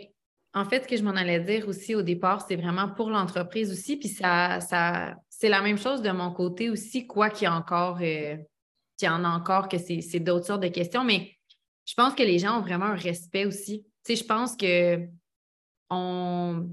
en 0.55 0.65
fait, 0.65 0.83
ce 0.83 0.89
que 0.89 0.97
je 0.97 1.03
m'en 1.03 1.11
allais 1.11 1.41
dire 1.41 1.67
aussi 1.69 1.95
au 1.95 2.03
départ, 2.03 2.45
c'est 2.47 2.57
vraiment 2.57 2.89
pour 2.89 3.11
l'entreprise 3.11 3.73
aussi. 3.73 3.97
Puis 3.97 4.09
ça, 4.09 4.61
ça 4.61 5.15
c'est 5.29 5.49
la 5.49 5.63
même 5.63 5.79
chose 5.79 6.03
de 6.03 6.11
mon 6.11 6.31
côté 6.33 6.71
aussi, 6.71 7.07
quoi 7.07 7.31
qu'il 7.31 7.45
y 7.45 7.47
a 7.47 7.55
encore, 7.55 7.99
euh, 8.03 8.37
qu'il 8.99 9.07
y 9.07 9.11
en 9.11 9.25
a 9.25 9.29
encore, 9.29 9.69
que 9.69 9.79
c'est 9.79 10.21
d'autres 10.21 10.47
sortes 10.47 10.63
de 10.63 10.69
questions. 10.69 11.05
Mais 11.05 11.33
je 11.87 11.95
pense 11.95 12.15
que 12.15 12.23
les 12.23 12.39
gens 12.39 12.59
ont 12.59 12.63
vraiment 12.63 12.87
un 12.87 12.97
respect 12.97 13.47
aussi 13.47 13.87
sais, 14.05 14.17
je 14.17 14.25
pense 14.25 14.57
que 14.57 15.07
on, 15.91 16.69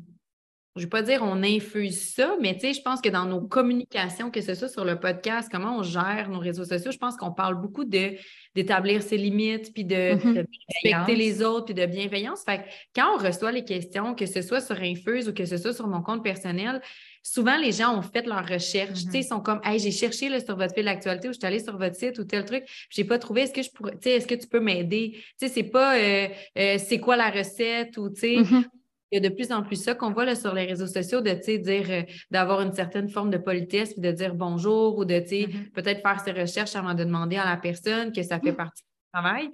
je 0.80 0.86
ne 0.86 0.86
vais 0.86 0.90
pas 0.90 1.02
dire 1.02 1.22
on 1.22 1.44
infuse 1.44 2.14
ça, 2.14 2.36
mais 2.42 2.54
tu 2.56 2.62
sais, 2.62 2.74
je 2.74 2.82
pense 2.82 3.02
que 3.02 3.10
dans 3.10 3.26
nos 3.26 3.42
communications, 3.42 4.32
que 4.32 4.42
ce 4.42 4.56
soit 4.56 4.70
sur 4.70 4.86
le 4.86 5.00
podcast, 5.00 5.50
comment 5.52 5.78
on 5.78 5.84
gère 5.84 6.30
nos 6.30 6.40
réseaux 6.40 6.64
sociaux, 6.64 6.92
je 6.92 6.98
pense 6.98 7.18
qu'on 7.18 7.32
parle 7.32 7.60
beaucoup 7.60 7.84
de, 7.84 8.16
d'établir 8.56 9.02
ses 9.02 9.18
limites, 9.18 9.74
puis 9.74 9.84
de, 9.84 10.16
mm-hmm. 10.16 10.46
respecter 10.84 11.16
les 11.16 11.44
autres, 11.44 11.66
puis 11.66 11.74
de 11.74 11.86
bienveillance. 11.86 12.44
Fait 12.44 12.64
quand 12.96 13.16
on 13.16 13.18
reçoit 13.18 13.52
les 13.52 13.66
questions, 13.66 14.16
que 14.16 14.26
ce 14.26 14.42
soit 14.42 14.62
sur 14.62 14.80
Infuse 14.82 15.30
ou 15.30 15.34
que 15.34 15.46
ce 15.46 15.58
soit 15.58 15.74
sur 15.74 15.88
mon 15.88 16.02
compte 16.02 16.24
personnel, 16.24 16.82
souvent 17.22 17.58
les 17.58 17.72
gens 17.72 17.98
ont 17.98 18.02
fait 18.02 18.26
leur 18.26 18.48
recherche. 18.48 19.00
Sais, 19.00 19.20
ils 19.20 19.24
sont 19.24 19.42
comme, 19.42 19.60
hey, 19.64 19.80
j'ai 19.80 19.92
cherché 19.92 20.30
là, 20.30 20.40
sur 20.40 20.56
votre 20.56 20.74
fil 20.74 20.86
d'actualité 20.86 21.28
ou 21.28 21.34
je 21.34 21.38
suis 21.38 21.46
allée 21.46 21.60
sur 21.60 21.78
votre 21.78 21.96
site 21.96 22.18
ou 22.20 22.24
tel 22.24 22.46
truc, 22.46 22.64
je 22.90 23.02
n'ai 23.02 23.08
pas 23.08 23.20
trouvé. 23.20 23.42
Est-ce 23.42 23.54
que 23.54 23.64
je 23.64 23.70
pourrais, 23.70 23.98
est-ce 24.04 24.28
que 24.28 24.36
tu 24.36 24.48
peux 24.48 24.60
m'aider? 24.60 25.12
Tu 25.14 25.22
sais, 25.38 25.48
c'est 25.50 25.64
pas, 25.64 25.98
euh, 25.98 26.28
euh, 26.58 26.78
c'est 26.78 27.00
quoi 27.00 27.16
la 27.16 27.30
recette 27.30 27.98
ou, 27.98 28.10
tu 28.10 28.22
sais, 28.22 28.36
mm-hmm. 28.38 28.64
Il 29.12 29.22
y 29.22 29.26
a 29.26 29.30
de 29.30 29.34
plus 29.34 29.52
en 29.52 29.64
plus 29.64 29.82
ça 29.82 29.96
qu'on 29.96 30.12
voit 30.12 30.26
là, 30.26 30.36
sur 30.36 30.54
les 30.54 30.66
réseaux 30.66 30.88
sociaux, 30.88 31.22
de 31.22 31.32
dire 31.32 31.86
euh, 31.90 32.04
d'avoir 32.30 32.62
une 32.62 32.74
certaine 32.74 33.10
forme 33.10 33.32
de 33.32 33.38
politesse, 33.38 33.94
puis 33.94 34.02
de 34.02 34.12
dire 34.12 34.36
bonjour 34.36 34.98
ou 34.98 35.06
de 35.06 35.16
mm-hmm. 35.16 35.72
peut-être 35.72 36.02
faire 36.02 36.20
ses 36.20 36.32
recherches 36.32 36.76
avant 36.76 36.94
de 36.94 37.04
demander 37.04 37.38
à 37.38 37.46
la 37.46 37.58
personne 37.58 38.12
que 38.12 38.22
ça 38.22 38.40
fait 38.40 38.52
mm. 38.52 38.56
partie 38.56 38.84
du 38.84 39.12
travail. 39.12 39.50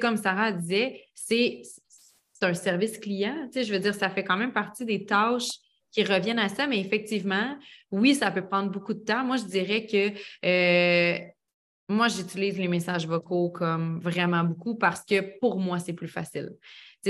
comme 0.00 0.16
Sarah 0.16 0.52
disait, 0.52 1.02
c'est 1.14 1.62
un 2.42 2.54
service 2.54 2.98
client. 2.98 3.48
Je 3.54 3.72
veux 3.72 3.78
dire, 3.78 3.94
ça 3.94 4.10
fait 4.10 4.24
quand 4.24 4.36
même 4.36 4.52
partie 4.52 4.84
des 4.84 5.04
tâches 5.04 5.50
qui 5.92 6.04
reviennent 6.04 6.38
à 6.38 6.48
ça, 6.48 6.66
mais 6.66 6.78
effectivement, 6.78 7.56
oui, 7.90 8.14
ça 8.14 8.30
peut 8.30 8.46
prendre 8.46 8.70
beaucoup 8.70 8.92
de 8.92 9.00
temps. 9.00 9.24
Moi, 9.24 9.36
je 9.36 9.44
dirais 9.44 9.86
que 9.86 10.10
euh, 10.44 11.18
moi, 11.88 12.08
j'utilise 12.08 12.58
les 12.58 12.68
messages 12.68 13.06
vocaux 13.06 13.50
comme 13.50 14.00
vraiment 14.00 14.44
beaucoup 14.44 14.74
parce 14.74 15.04
que 15.04 15.38
pour 15.38 15.58
moi, 15.58 15.78
c'est 15.78 15.92
plus 15.92 16.08
facile 16.08 16.50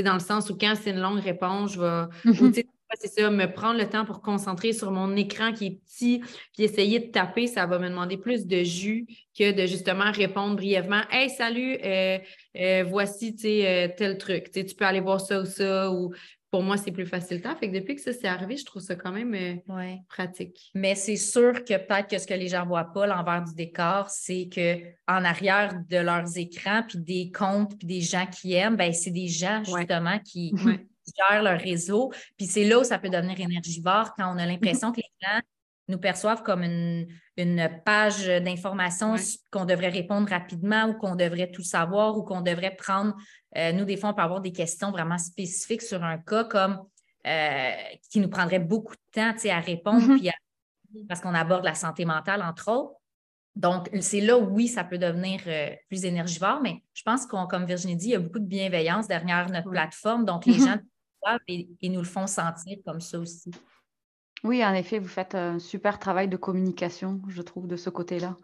dans 0.03 0.15
le 0.15 0.21
sens 0.21 0.51
où 0.51 0.57
quand 0.57 0.75
c'est 0.81 0.91
une 0.91 1.01
longue 1.01 1.21
réponse, 1.21 1.75
je 1.75 1.81
vais. 1.81 2.07
Mhm. 2.25 2.53
c'est 2.95 3.09
ça, 3.09 3.31
me 3.31 3.47
prendre 3.47 3.79
le 3.79 3.89
temps 3.89 4.05
pour 4.05 4.23
concentrer 4.23 4.73
sur 4.73 4.91
mon 4.91 5.15
écran 5.17 5.53
qui 5.53 5.67
est 5.67 5.81
petit, 5.85 6.21
puis 6.55 6.65
essayer 6.65 7.01
de 7.01 7.07
taper, 7.07 7.47
ça 7.47 7.67
va 7.67 7.79
me 7.79 7.89
demander 7.89 8.17
plus 8.17 8.47
de 8.47 8.63
jus 8.63 9.07
que 9.39 9.53
de 9.53 9.67
justement 9.67 10.11
répondre 10.13 10.57
brièvement 10.57 11.03
Hey, 11.11 11.29
salut, 11.31 11.79
euh, 11.85 12.19
euh, 12.57 12.85
voici 12.89 13.37
euh, 13.45 13.89
tel 13.97 14.19
truc. 14.19 14.51
tu 14.51 14.75
peux 14.75 14.85
aller 14.85 15.01
voir 15.01 15.21
ça 15.21 15.41
ou 15.41 15.45
ça, 15.45 15.91
ou 15.91 16.13
pour 16.57 16.63
moi, 16.63 16.79
c'est 16.79 16.91
plus 16.91 17.05
facile 17.05 17.43
Fait 17.61 17.69
que 17.71 17.75
depuis 17.75 17.97
que 17.97 18.01
ça 18.01 18.15
s'est 18.15 18.27
arrivé, 18.27 18.57
je 18.57 18.65
trouve 18.65 18.81
ça 18.81 18.97
quand 18.97 19.13
même 19.13 19.35
euh, 19.35 19.97
pratique. 20.09 20.71
Mais 20.75 20.95
c'est 20.95 21.17
sûr 21.17 21.53
que 21.53 21.77
peut-être 21.77 22.09
que 22.09 22.17
ce 22.17 22.27
que 22.27 22.33
les 22.33 22.49
gens 22.49 22.63
ne 22.63 22.69
voient 22.69 22.95
pas, 22.95 23.07
l'envers 23.07 23.45
du 23.45 23.53
décor, 23.53 24.09
c'est 24.09 24.49
qu'en 24.49 25.23
arrière 25.23 25.79
de 25.87 25.99
leurs 25.99 26.39
écrans, 26.39 26.83
puis 26.89 26.97
des 26.97 27.31
comptes, 27.31 27.77
puis 27.77 27.87
des 27.87 28.01
gens 28.01 28.25
qui 28.25 28.55
aiment, 28.55 28.77
ben, 28.77 28.91
c'est 28.95 29.11
des 29.11 29.29
gens 29.29 29.63
justement 29.65 30.19
qui, 30.21 30.55
gèrent 31.31 31.43
leur 31.43 31.61
réseau. 31.61 32.11
Puis 32.39 32.47
c'est 32.47 32.65
là 32.65 32.79
où 32.79 32.85
ça 32.85 32.99
peut 32.99 33.11
devenir 33.11 33.39
énergivore 33.39 34.15
quand 34.17 34.35
on 34.35 34.39
a 34.39 34.47
l'impression 34.47 34.93
que 34.93 35.03
les 35.03 35.13
gens 35.21 35.41
nous 35.89 35.99
perçoivent 35.99 36.43
comme 36.43 36.63
une, 36.63 37.07
page 37.85 38.27
d'information 38.27 39.17
qu'on 39.51 39.67
devrait 39.67 39.91
répondre 39.91 40.29
rapidement 40.29 40.87
ou 40.89 40.95
qu'on 40.95 41.15
devrait 41.15 41.51
tout 41.51 41.63
savoir 41.63 42.17
ou 42.17 42.23
qu'on 42.23 42.41
devrait 42.41 42.75
prendre. 42.75 43.15
Euh, 43.57 43.73
nous, 43.73 43.85
des 43.85 43.97
fois, 43.97 44.11
on 44.11 44.15
peut 44.15 44.23
avoir 44.23 44.41
des 44.41 44.53
questions 44.53 44.91
vraiment 44.91 45.19
spécifiques 45.19 45.83
sur 45.83 46.03
un 46.03 46.19
cas 46.19 46.45
comme 46.45 46.83
euh, 47.27 47.73
qui 48.11 48.21
nous 48.21 48.29
prendrait 48.29 48.59
beaucoup 48.59 48.95
de 48.95 49.01
temps 49.13 49.35
à 49.51 49.61
répondre 49.61 50.17
mm-hmm. 50.17 51.07
parce 51.09 51.21
qu'on 51.21 51.35
aborde 51.35 51.65
la 51.65 51.75
santé 51.75 52.05
mentale, 52.05 52.43
entre 52.43 52.71
autres. 52.71 52.95
Donc, 53.55 53.89
c'est 54.01 54.21
là 54.21 54.37
où, 54.37 54.45
oui, 54.45 54.69
ça 54.69 54.85
peut 54.85 54.99
devenir 54.99 55.41
euh, 55.47 55.71
plus 55.89 56.05
énergivore, 56.05 56.61
mais 56.63 56.83
je 56.95 57.03
pense 57.03 57.27
qu'on, 57.27 57.47
comme 57.47 57.65
Virginie 57.65 57.97
dit, 57.97 58.09
il 58.09 58.13
y 58.13 58.15
a 58.15 58.19
beaucoup 58.19 58.39
de 58.39 58.47
bienveillance 58.47 59.09
derrière 59.09 59.49
notre 59.51 59.71
plateforme. 59.71 60.25
Donc, 60.25 60.47
les 60.47 60.55
mm-hmm. 60.55 60.67
gens 60.67 60.79
et, 61.49 61.69
et 61.81 61.89
nous 61.89 62.01
le 62.01 62.07
font 62.07 62.27
sentir 62.27 62.79
comme 62.85 63.01
ça 63.01 63.19
aussi. 63.19 63.51
Oui, 64.45 64.65
en 64.65 64.75
effet, 64.75 64.99
vous 64.99 65.09
faites 65.09 65.35
un 65.35 65.59
super 65.59 65.99
travail 65.99 66.29
de 66.29 66.37
communication, 66.37 67.21
je 67.29 67.43
trouve, 67.43 67.67
de 67.67 67.77
ce 67.77 67.91
côté-là. 67.91 68.37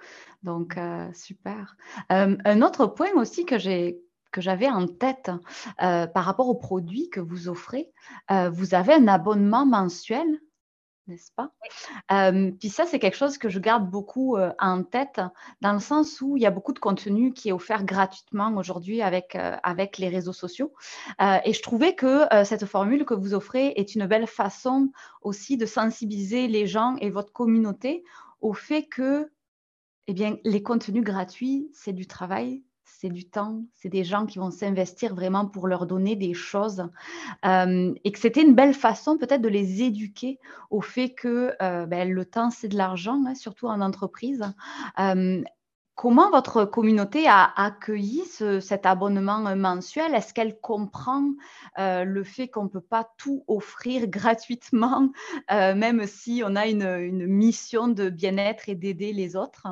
Donc, 0.42 0.76
euh, 0.76 1.08
super. 1.12 1.76
Euh, 2.10 2.36
un 2.44 2.62
autre 2.62 2.86
point 2.86 3.12
aussi 3.14 3.44
que 3.44 3.58
j'ai 3.58 4.00
que 4.32 4.40
j'avais 4.40 4.70
en 4.70 4.86
tête 4.86 5.30
euh, 5.82 6.06
par 6.06 6.24
rapport 6.24 6.48
aux 6.48 6.54
produits 6.54 7.10
que 7.10 7.20
vous 7.20 7.50
offrez, 7.50 7.92
vous 8.30 8.74
avez 8.74 8.94
un 8.94 9.06
abonnement 9.06 9.66
mensuel? 9.66 10.26
N'est-ce 11.06 11.30
pas? 11.32 11.52
Puis 12.58 12.68
ça, 12.68 12.86
c'est 12.86 12.98
quelque 12.98 13.16
chose 13.16 13.38
que 13.38 13.48
je 13.48 13.58
garde 13.58 13.90
beaucoup 13.90 14.36
en 14.58 14.82
tête, 14.82 15.20
dans 15.60 15.72
le 15.72 15.80
sens 15.80 16.20
où 16.20 16.36
il 16.36 16.42
y 16.42 16.46
a 16.46 16.50
beaucoup 16.50 16.72
de 16.72 16.78
contenu 16.78 17.32
qui 17.32 17.48
est 17.50 17.52
offert 17.52 17.84
gratuitement 17.84 18.54
aujourd'hui 18.56 19.02
avec, 19.02 19.36
avec 19.36 19.98
les 19.98 20.08
réseaux 20.08 20.32
sociaux. 20.32 20.72
et 21.20 21.52
je 21.52 21.62
trouvais 21.62 21.94
que 21.94 22.26
cette 22.44 22.66
formule 22.66 23.04
que 23.04 23.14
vous 23.14 23.34
offrez 23.34 23.72
est 23.76 23.94
une 23.94 24.06
belle 24.06 24.26
façon 24.26 24.90
aussi 25.22 25.56
de 25.56 25.66
sensibiliser 25.66 26.48
les 26.48 26.66
gens 26.66 26.96
et 27.00 27.10
votre 27.10 27.32
communauté 27.32 28.04
au 28.40 28.52
fait 28.52 28.84
que 28.84 29.30
eh 30.08 30.14
bien, 30.14 30.36
les 30.44 30.62
contenus 30.62 31.04
gratuits, 31.04 31.70
c'est 31.72 31.92
du 31.92 32.06
travail, 32.06 32.64
c'est 33.02 33.10
du 33.10 33.28
temps, 33.28 33.64
c'est 33.74 33.88
des 33.88 34.04
gens 34.04 34.26
qui 34.26 34.38
vont 34.38 34.52
s'investir 34.52 35.12
vraiment 35.12 35.44
pour 35.44 35.66
leur 35.66 35.86
donner 35.86 36.14
des 36.14 36.34
choses. 36.34 36.88
Euh, 37.44 37.92
et 38.04 38.12
que 38.12 38.18
c'était 38.20 38.42
une 38.42 38.54
belle 38.54 38.74
façon 38.74 39.18
peut-être 39.18 39.42
de 39.42 39.48
les 39.48 39.82
éduquer 39.82 40.38
au 40.70 40.80
fait 40.80 41.12
que 41.12 41.52
euh, 41.60 41.84
ben, 41.86 42.08
le 42.08 42.24
temps, 42.24 42.50
c'est 42.50 42.68
de 42.68 42.76
l'argent, 42.76 43.20
hein, 43.26 43.34
surtout 43.34 43.66
en 43.66 43.80
entreprise. 43.80 44.44
Euh, 45.00 45.42
comment 45.96 46.30
votre 46.30 46.64
communauté 46.64 47.26
a 47.26 47.52
accueilli 47.56 48.22
cet 48.60 48.86
abonnement 48.86 49.56
mensuel? 49.56 50.14
Est-ce 50.14 50.32
qu'elle 50.32 50.60
comprend 50.60 51.24
le 51.76 52.22
fait 52.22 52.46
qu'on 52.46 52.64
ne 52.64 52.68
peut 52.68 52.80
pas 52.80 53.10
tout 53.18 53.42
offrir 53.48 54.06
gratuitement, 54.06 55.10
même 55.50 56.06
si 56.06 56.44
on 56.46 56.54
a 56.54 56.68
une 56.68 57.26
mission 57.26 57.88
de 57.88 58.10
bien-être 58.10 58.68
et 58.68 58.76
d'aider 58.76 59.12
les 59.12 59.34
autres? 59.34 59.66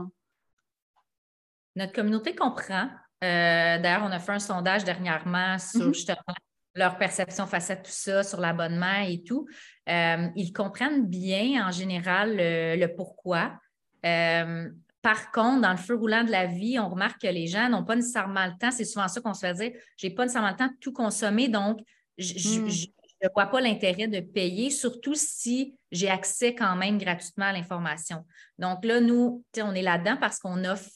Notre 1.76 1.92
communauté 1.92 2.34
comprend. 2.34 2.88
Euh, 3.22 3.78
d'ailleurs, 3.78 4.02
on 4.04 4.12
a 4.12 4.18
fait 4.18 4.32
un 4.32 4.38
sondage 4.38 4.84
dernièrement 4.84 5.58
sur 5.58 5.86
mhm. 5.86 5.94
justement 5.94 6.34
leur 6.74 6.96
perception 6.96 7.46
face 7.46 7.70
à 7.70 7.76
tout 7.76 7.90
ça, 7.90 8.22
sur 8.22 8.40
l'abonnement 8.40 9.00
et 9.06 9.22
tout. 9.22 9.46
Euh, 9.88 10.28
ils 10.36 10.52
comprennent 10.52 11.06
bien 11.06 11.66
en 11.66 11.70
général 11.70 12.36
le, 12.36 12.86
pourquoi. 12.94 13.58
Euh, 14.06 14.70
par 15.02 15.32
contre, 15.32 15.62
dans 15.62 15.72
le 15.72 15.78
feu 15.78 15.94
roulant 15.94 16.24
de 16.24 16.30
la 16.30 16.46
vie, 16.46 16.78
on 16.78 16.88
remarque 16.88 17.22
que 17.22 17.26
les 17.26 17.46
gens 17.46 17.68
n'ont 17.68 17.84
pas 17.84 17.96
nécessairement 17.96 18.46
le 18.46 18.52
temps. 18.58 18.70
C'est 18.70 18.84
souvent 18.84 19.08
ça 19.08 19.20
qu'on 19.20 19.34
se 19.34 19.40
fait 19.40 19.54
dire. 19.54 19.72
Je 19.96 20.06
n'ai 20.06 20.14
pas 20.14 20.22
nécessairement 20.22 20.50
le 20.50 20.56
temps 20.56 20.68
de 20.68 20.76
tout 20.80 20.92
consommer, 20.92 21.48
donc 21.48 21.80
je 22.18 22.60
ne 22.60 22.66
hmm. 22.66 23.28
vois 23.34 23.46
pas 23.46 23.60
l'intérêt 23.60 24.08
de 24.08 24.20
payer, 24.20 24.70
surtout 24.70 25.14
si 25.14 25.74
j'ai 25.90 26.08
accès 26.08 26.54
quand 26.54 26.76
même 26.76 26.98
gratuitement 26.98 27.46
à 27.46 27.52
l'information. 27.52 28.24
Donc 28.58 28.84
là, 28.84 29.00
nous, 29.00 29.44
on 29.58 29.74
est 29.74 29.82
là-dedans 29.82 30.18
parce 30.18 30.38
qu'on 30.38 30.64
offre 30.64 30.88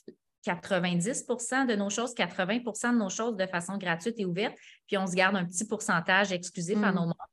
90% 0.45 1.67
de 1.67 1.75
nos 1.75 1.91
choses, 1.91 2.15
80% 2.15 2.93
de 2.93 2.99
nos 2.99 3.09
choses 3.09 3.37
de 3.37 3.47
façon 3.47 3.79
gratuite 3.79 4.17
et 4.19 4.25
ouverte, 4.25 4.55
puis 4.87 4.97
on 4.99 5.07
se 5.07 5.15
garde 5.15 5.37
un 5.37 5.45
petit 5.45 5.67
pourcentage 5.67 6.33
exclusif 6.33 6.77
à 6.83 6.93
mm. 6.93 6.95
nos 6.95 7.01
membres. 7.03 7.31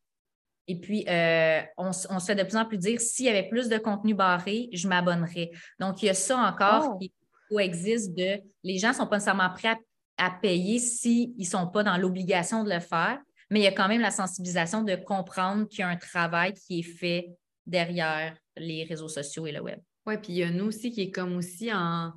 Et 0.68 0.80
puis, 0.80 1.04
euh, 1.10 1.62
on, 1.78 1.92
se 1.92 2.26
fait 2.26 2.36
de 2.36 2.44
plus 2.44 2.56
en 2.56 2.66
plus 2.66 2.78
dire 2.78 3.02
s'il 3.02 3.26
y 3.26 3.30
avait 3.30 3.50
plus 3.50 3.68
de 3.68 3.78
contenu 3.78 4.14
barré, 4.14 4.70
je 4.72 4.88
m'abonnerais. 4.88 5.52
Donc, 5.80 6.02
il 6.02 6.06
y 6.06 6.10
a 6.10 6.14
ça 6.14 6.38
encore 6.38 6.94
oh. 6.94 6.98
qui 6.98 7.12
existe 7.60 8.16
de 8.16 8.40
les 8.64 8.78
gens 8.78 8.90
ne 8.90 8.94
sont 8.94 9.08
pas 9.08 9.18
nécessairement 9.18 9.50
prêts 9.50 9.76
à, 10.18 10.30
payer 10.30 10.80
s'ils 10.80 11.34
ne 11.38 11.44
sont 11.44 11.68
pas 11.68 11.84
dans 11.84 11.98
l'obligation 11.98 12.64
de 12.64 12.70
le 12.70 12.80
faire, 12.80 13.20
mais 13.50 13.60
il 13.60 13.64
y 13.64 13.68
a 13.68 13.72
quand 13.72 13.88
même 13.88 14.02
la 14.02 14.12
sensibilisation 14.12 14.84
de 14.84 14.96
comprendre 14.96 15.68
qu'il 15.68 15.80
y 15.80 15.84
a 15.84 15.90
un 15.90 15.98
travail 15.98 16.54
qui 16.54 16.80
est 16.80 16.84
fait 16.84 17.28
derrière 17.66 18.38
les 18.56 18.84
réseaux 18.84 19.10
sociaux 19.10 19.48
et 19.48 19.52
le 19.52 19.62
web. 19.62 19.80
Oui, 20.06 20.18
puis 20.18 20.34
il 20.34 20.38
y 20.38 20.44
a 20.44 20.52
nous 20.52 20.66
aussi 20.66 20.92
qui 20.92 21.02
est 21.02 21.12
comme 21.12 21.36
aussi 21.36 21.74
en 21.74 22.14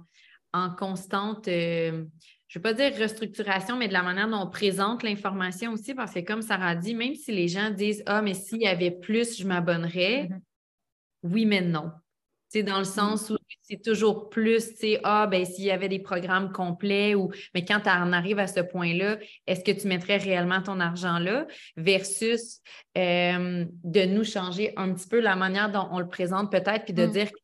en 0.55 0.71
constante, 0.71 1.49
euh, 1.49 2.05
je 2.47 2.59
ne 2.59 2.63
veux 2.63 2.63
pas 2.63 2.73
dire 2.73 2.97
restructuration, 2.97 3.77
mais 3.77 3.89
de 3.89 3.93
la 3.93 4.03
manière 4.03 4.29
dont 4.29 4.47
on 4.47 4.51
présente 4.51 5.03
l'information 5.03 5.73
aussi, 5.73 5.95
parce 5.95 6.15
que 6.15 6.21
comme 6.21 6.43
Sarah 6.43 6.77
dit, 6.77 6.95
même 6.95 7.17
si 7.17 7.33
les 7.33 7.49
gens 7.49 7.71
disent 7.71 8.05
Ah, 8.07 8.23
mais 8.23 8.35
s'il 8.35 8.63
y 8.63 8.69
avait 8.69 8.93
plus, 8.93 9.37
je 9.37 9.47
m'abonnerais, 9.47 10.29
mm-hmm. 10.29 10.41
oui, 11.25 11.45
mais 11.45 11.61
non. 11.61 11.91
C'est 12.49 12.63
dans 12.63 12.79
le 12.79 12.85
sens 12.85 13.31
où 13.31 13.37
c'est 13.63 13.83
toujours 13.83 14.31
plus, 14.31 14.75
tu 14.75 14.77
sais, 14.77 15.01
ah, 15.03 15.27
ben 15.27 15.45
s'il 15.45 15.65
y 15.65 15.73
avait 15.73 15.89
des 15.89 15.99
programmes 15.99 16.53
complets 16.53 17.17
ou, 17.17 17.33
mais 17.53 17.65
quand 17.65 17.81
tu 17.81 17.89
en 17.89 18.13
arrives 18.13 18.39
à 18.39 18.47
ce 18.47 18.61
point-là, 18.61 19.19
est-ce 19.49 19.65
que 19.65 19.73
tu 19.73 19.89
mettrais 19.89 20.19
réellement 20.19 20.63
ton 20.63 20.79
argent 20.79 21.19
là 21.19 21.49
versus 21.77 22.61
euh, 22.97 23.65
de 23.83 24.05
nous 24.05 24.23
changer 24.23 24.73
un 24.77 24.95
petit 24.95 25.09
peu 25.09 25.19
la 25.19 25.35
manière 25.35 25.73
dont 25.73 25.89
on 25.91 25.99
le 25.99 26.07
présente 26.07 26.53
peut-être, 26.53 26.85
puis 26.85 26.95
de 26.95 27.07
mm. 27.07 27.11
dire 27.11 27.33
que 27.33 27.39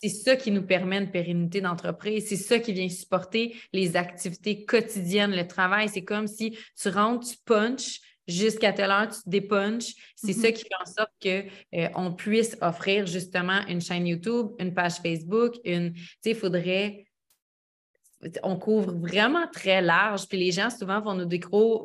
c'est 0.00 0.08
ça 0.08 0.36
qui 0.36 0.50
nous 0.50 0.62
permet 0.62 0.98
une 0.98 1.10
pérennité 1.10 1.60
d'entreprise, 1.60 2.26
c'est 2.28 2.36
ça 2.36 2.58
qui 2.58 2.72
vient 2.72 2.88
supporter 2.88 3.56
les 3.72 3.96
activités 3.96 4.64
quotidiennes, 4.64 5.34
le 5.34 5.46
travail. 5.46 5.88
C'est 5.88 6.04
comme 6.04 6.26
si 6.26 6.56
tu 6.80 6.88
rentres, 6.88 7.28
tu 7.28 7.36
punches, 7.44 8.00
jusqu'à 8.28 8.72
telle 8.72 8.90
heure, 8.90 9.08
tu 9.08 9.22
te 9.22 9.28
dépunches. 9.28 9.94
C'est 10.14 10.32
ça 10.32 10.48
mm-hmm. 10.48 10.52
qui 10.52 10.62
fait 10.62 10.68
en 10.80 10.86
sorte 10.86 11.12
qu'on 11.20 12.06
euh, 12.06 12.10
puisse 12.10 12.56
offrir 12.60 13.06
justement 13.06 13.66
une 13.66 13.80
chaîne 13.80 14.06
YouTube, 14.06 14.50
une 14.58 14.74
page 14.74 14.98
Facebook, 15.02 15.56
une. 15.64 15.94
Tu 15.94 16.00
sais, 16.20 16.30
il 16.30 16.36
faudrait. 16.36 17.04
On 18.42 18.56
couvre 18.56 18.92
vraiment 18.92 19.46
très 19.52 19.80
large. 19.80 20.26
Puis 20.26 20.38
les 20.38 20.50
gens, 20.50 20.70
souvent, 20.70 21.00
vont 21.00 21.14
nous, 21.14 21.28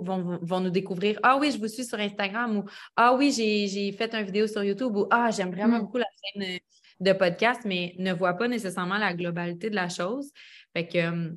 vont, 0.01 0.39
vont 0.41 0.59
nous 0.59 0.71
découvrir 0.71 1.19
Ah 1.21 1.37
oui, 1.37 1.51
je 1.51 1.59
vous 1.59 1.67
suis 1.67 1.85
sur 1.85 1.99
Instagram 1.99 2.57
ou 2.57 2.63
Ah 2.95 3.13
oui, 3.15 3.31
j'ai 3.31 3.91
fait 3.91 4.13
une 4.15 4.25
vidéo 4.25 4.47
sur 4.47 4.63
YouTube 4.63 4.95
ou 4.95 5.07
Ah, 5.11 5.29
j'aime 5.29 5.51
vraiment 5.51 5.77
mm. 5.77 5.81
beaucoup 5.81 5.97
la 5.99 6.07
chaîne 6.23 6.59
de 7.03 7.13
podcast, 7.13 7.61
mais 7.65 7.95
ne 7.99 8.13
voient 8.13 8.33
pas 8.33 8.47
nécessairement 8.47 8.97
la 8.97 9.13
globalité 9.13 9.69
de 9.69 9.75
la 9.75 9.89
chose. 9.89 10.31
Fait 10.73 10.87
que 10.87 10.97
euh, 10.97 11.31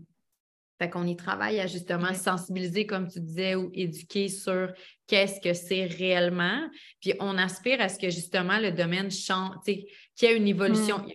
fait 0.78 0.90
qu'on 0.90 1.06
y 1.06 1.16
travaille 1.16 1.58
à 1.58 1.66
justement 1.66 2.12
sensibiliser, 2.12 2.86
comme 2.86 3.08
tu 3.08 3.20
disais, 3.20 3.54
ou 3.54 3.70
éduquer 3.72 4.28
sur 4.28 4.72
qu'est-ce 5.06 5.40
que 5.40 5.54
c'est 5.54 5.86
réellement. 5.86 6.68
Puis 7.00 7.14
on 7.18 7.38
aspire 7.38 7.80
à 7.80 7.88
ce 7.88 7.98
que 7.98 8.10
justement 8.10 8.58
le 8.58 8.72
domaine 8.72 9.10
change, 9.10 9.54
qu'il 9.64 9.86
y 10.22 10.26
ait 10.26 10.36
une 10.36 10.46
évolution. 10.46 10.98
Hmm. 10.98 11.10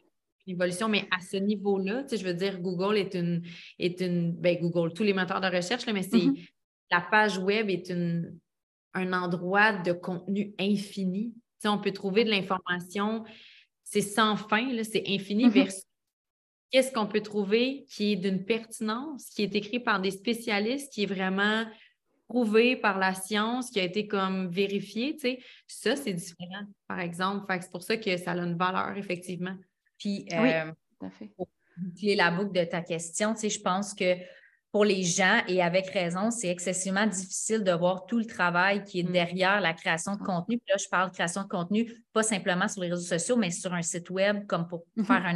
Une 0.48 0.55
évolution, 0.55 0.89
mais 0.89 1.08
à 1.15 1.22
ce 1.22 1.38
niveau-là, 1.38 2.03
je 2.12 2.24
veux 2.24 2.34
dire, 2.34 2.60
Google 2.60 2.98
est 2.98 3.13
une, 3.13 3.43
est 3.77 4.01
une 4.01 4.34
ben 4.34 4.58
Google, 4.60 4.91
tous 4.93 5.03
les 5.03 5.13
moteurs 5.13 5.39
de 5.39 5.46
recherche, 5.46 5.86
là, 5.86 5.93
mais 5.93 6.01
c'est 6.01 6.17
mm-hmm. 6.17 6.50
la 6.89 7.01
page 7.01 7.38
web 7.38 7.70
est 7.70 7.89
une, 7.89 8.39
un 8.96 9.13
endroit 9.13 9.74
de 9.74 9.91
contenu 9.91 10.55
infini. 10.60 11.36
on 11.63 11.77
peut 11.77 11.91
trouver 11.91 12.24
de 12.24 12.31
l'information, 12.31 13.24
c'est 13.91 14.00
sans 14.00 14.38
fin, 14.38 14.65
c'est 14.83 15.03
infini 15.05 15.48
mm-hmm. 15.48 15.50
versus 15.50 15.83
qu'est-ce 16.69 16.93
qu'on 16.93 17.07
peut 17.07 17.19
trouver 17.19 17.86
qui 17.89 18.13
est 18.13 18.15
d'une 18.15 18.45
pertinence, 18.45 19.25
qui 19.31 19.43
est 19.43 19.53
écrit 19.53 19.81
par 19.81 20.00
des 20.00 20.12
spécialistes, 20.12 20.93
qui 20.93 21.03
est 21.03 21.07
vraiment 21.07 21.65
prouvé 22.29 22.77
par 22.77 22.98
la 22.98 23.13
science, 23.13 23.69
qui 23.69 23.81
a 23.81 23.83
été 23.83 24.07
comme 24.07 24.48
vérifié, 24.48 25.15
tu 25.15 25.19
sais, 25.19 25.39
ça, 25.67 25.98
c'est 25.98 26.13
différent, 26.13 26.63
par 26.88 27.01
exemple. 27.01 27.45
c'est 27.60 27.69
pour 27.69 27.83
ça 27.83 27.98
que 27.98 28.15
ça 28.15 28.31
a 28.31 28.38
une 28.38 28.55
valeur, 28.55 28.98
effectivement. 28.98 29.57
Puis, 29.98 30.25
euh, 30.31 30.71
pour 31.36 31.50
boucler 31.75 32.15
la 32.15 32.31
boucle 32.31 32.53
de 32.53 32.63
ta 32.63 32.81
question, 32.81 33.33
tu 33.33 33.41
sais, 33.41 33.50
je 33.50 33.60
pense 33.60 33.93
que 33.93 34.15
pour 34.71 34.85
les 34.85 35.03
gens, 35.03 35.41
et 35.47 35.61
avec 35.61 35.87
raison, 35.89 36.31
c'est 36.31 36.47
excessivement 36.47 37.05
difficile 37.05 37.63
de 37.63 37.71
voir 37.73 38.05
tout 38.05 38.17
le 38.17 38.25
travail 38.25 38.83
qui 38.85 39.01
est 39.01 39.03
mm. 39.03 39.11
derrière 39.11 39.61
la 39.61 39.73
création 39.73 40.15
de 40.15 40.23
contenu. 40.23 40.57
Puis 40.57 40.69
là, 40.69 40.77
je 40.77 40.87
parle 40.89 41.09
de 41.09 41.13
création 41.13 41.43
de 41.43 41.47
contenu, 41.47 41.91
pas 42.13 42.23
simplement 42.23 42.67
sur 42.67 42.81
les 42.81 42.89
réseaux 42.89 43.17
sociaux, 43.17 43.35
mais 43.35 43.51
sur 43.51 43.73
un 43.73 43.81
site 43.81 44.09
web, 44.09 44.45
comme 44.47 44.67
pour 44.67 44.85
mm-hmm. 44.95 45.05
faire 45.05 45.25
un 45.25 45.35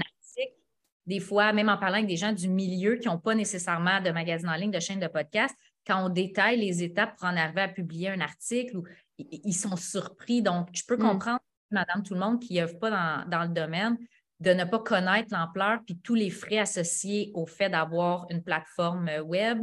des 1.05 1.19
fois, 1.19 1.53
même 1.53 1.69
en 1.69 1.77
parlant 1.77 1.97
avec 1.97 2.07
des 2.07 2.17
gens 2.17 2.33
du 2.33 2.47
milieu 2.47 2.95
qui 2.95 3.07
n'ont 3.07 3.19
pas 3.19 3.35
nécessairement 3.35 4.01
de 4.01 4.09
magazine 4.09 4.49
en 4.49 4.55
ligne, 4.55 4.71
de 4.71 4.79
chaîne 4.79 4.99
de 4.99 5.07
podcast, 5.07 5.55
quand 5.85 6.03
on 6.03 6.09
détaille 6.09 6.59
les 6.59 6.81
étapes 6.81 7.15
pour 7.17 7.27
en 7.27 7.37
arriver 7.37 7.61
à 7.61 7.67
publier 7.67 8.09
un 8.09 8.21
article, 8.21 8.77
ils 9.17 9.53
sont 9.53 9.75
surpris. 9.75 10.41
Donc, 10.41 10.69
je 10.73 10.83
peux 10.87 10.97
mm. 10.97 11.07
comprendre, 11.07 11.39
madame 11.69 12.01
tout 12.01 12.15
le 12.15 12.19
monde 12.19 12.41
qui 12.41 12.55
n'œuvre 12.55 12.79
pas 12.79 13.25
dans, 13.27 13.43
le 13.43 13.49
domaine, 13.49 13.97
de 14.45 14.53
ne 14.53 14.63
pas 14.63 14.79
connaître 14.79 15.33
l'ampleur 15.33 15.79
puis 15.85 15.97
tous 15.97 16.13
les 16.13 16.29
frais 16.29 16.59
associés 16.59 17.31
au 17.33 17.47
fait 17.47 17.69
d'avoir 17.69 18.27
une 18.29 18.43
plateforme 18.43 19.09
web, 19.25 19.59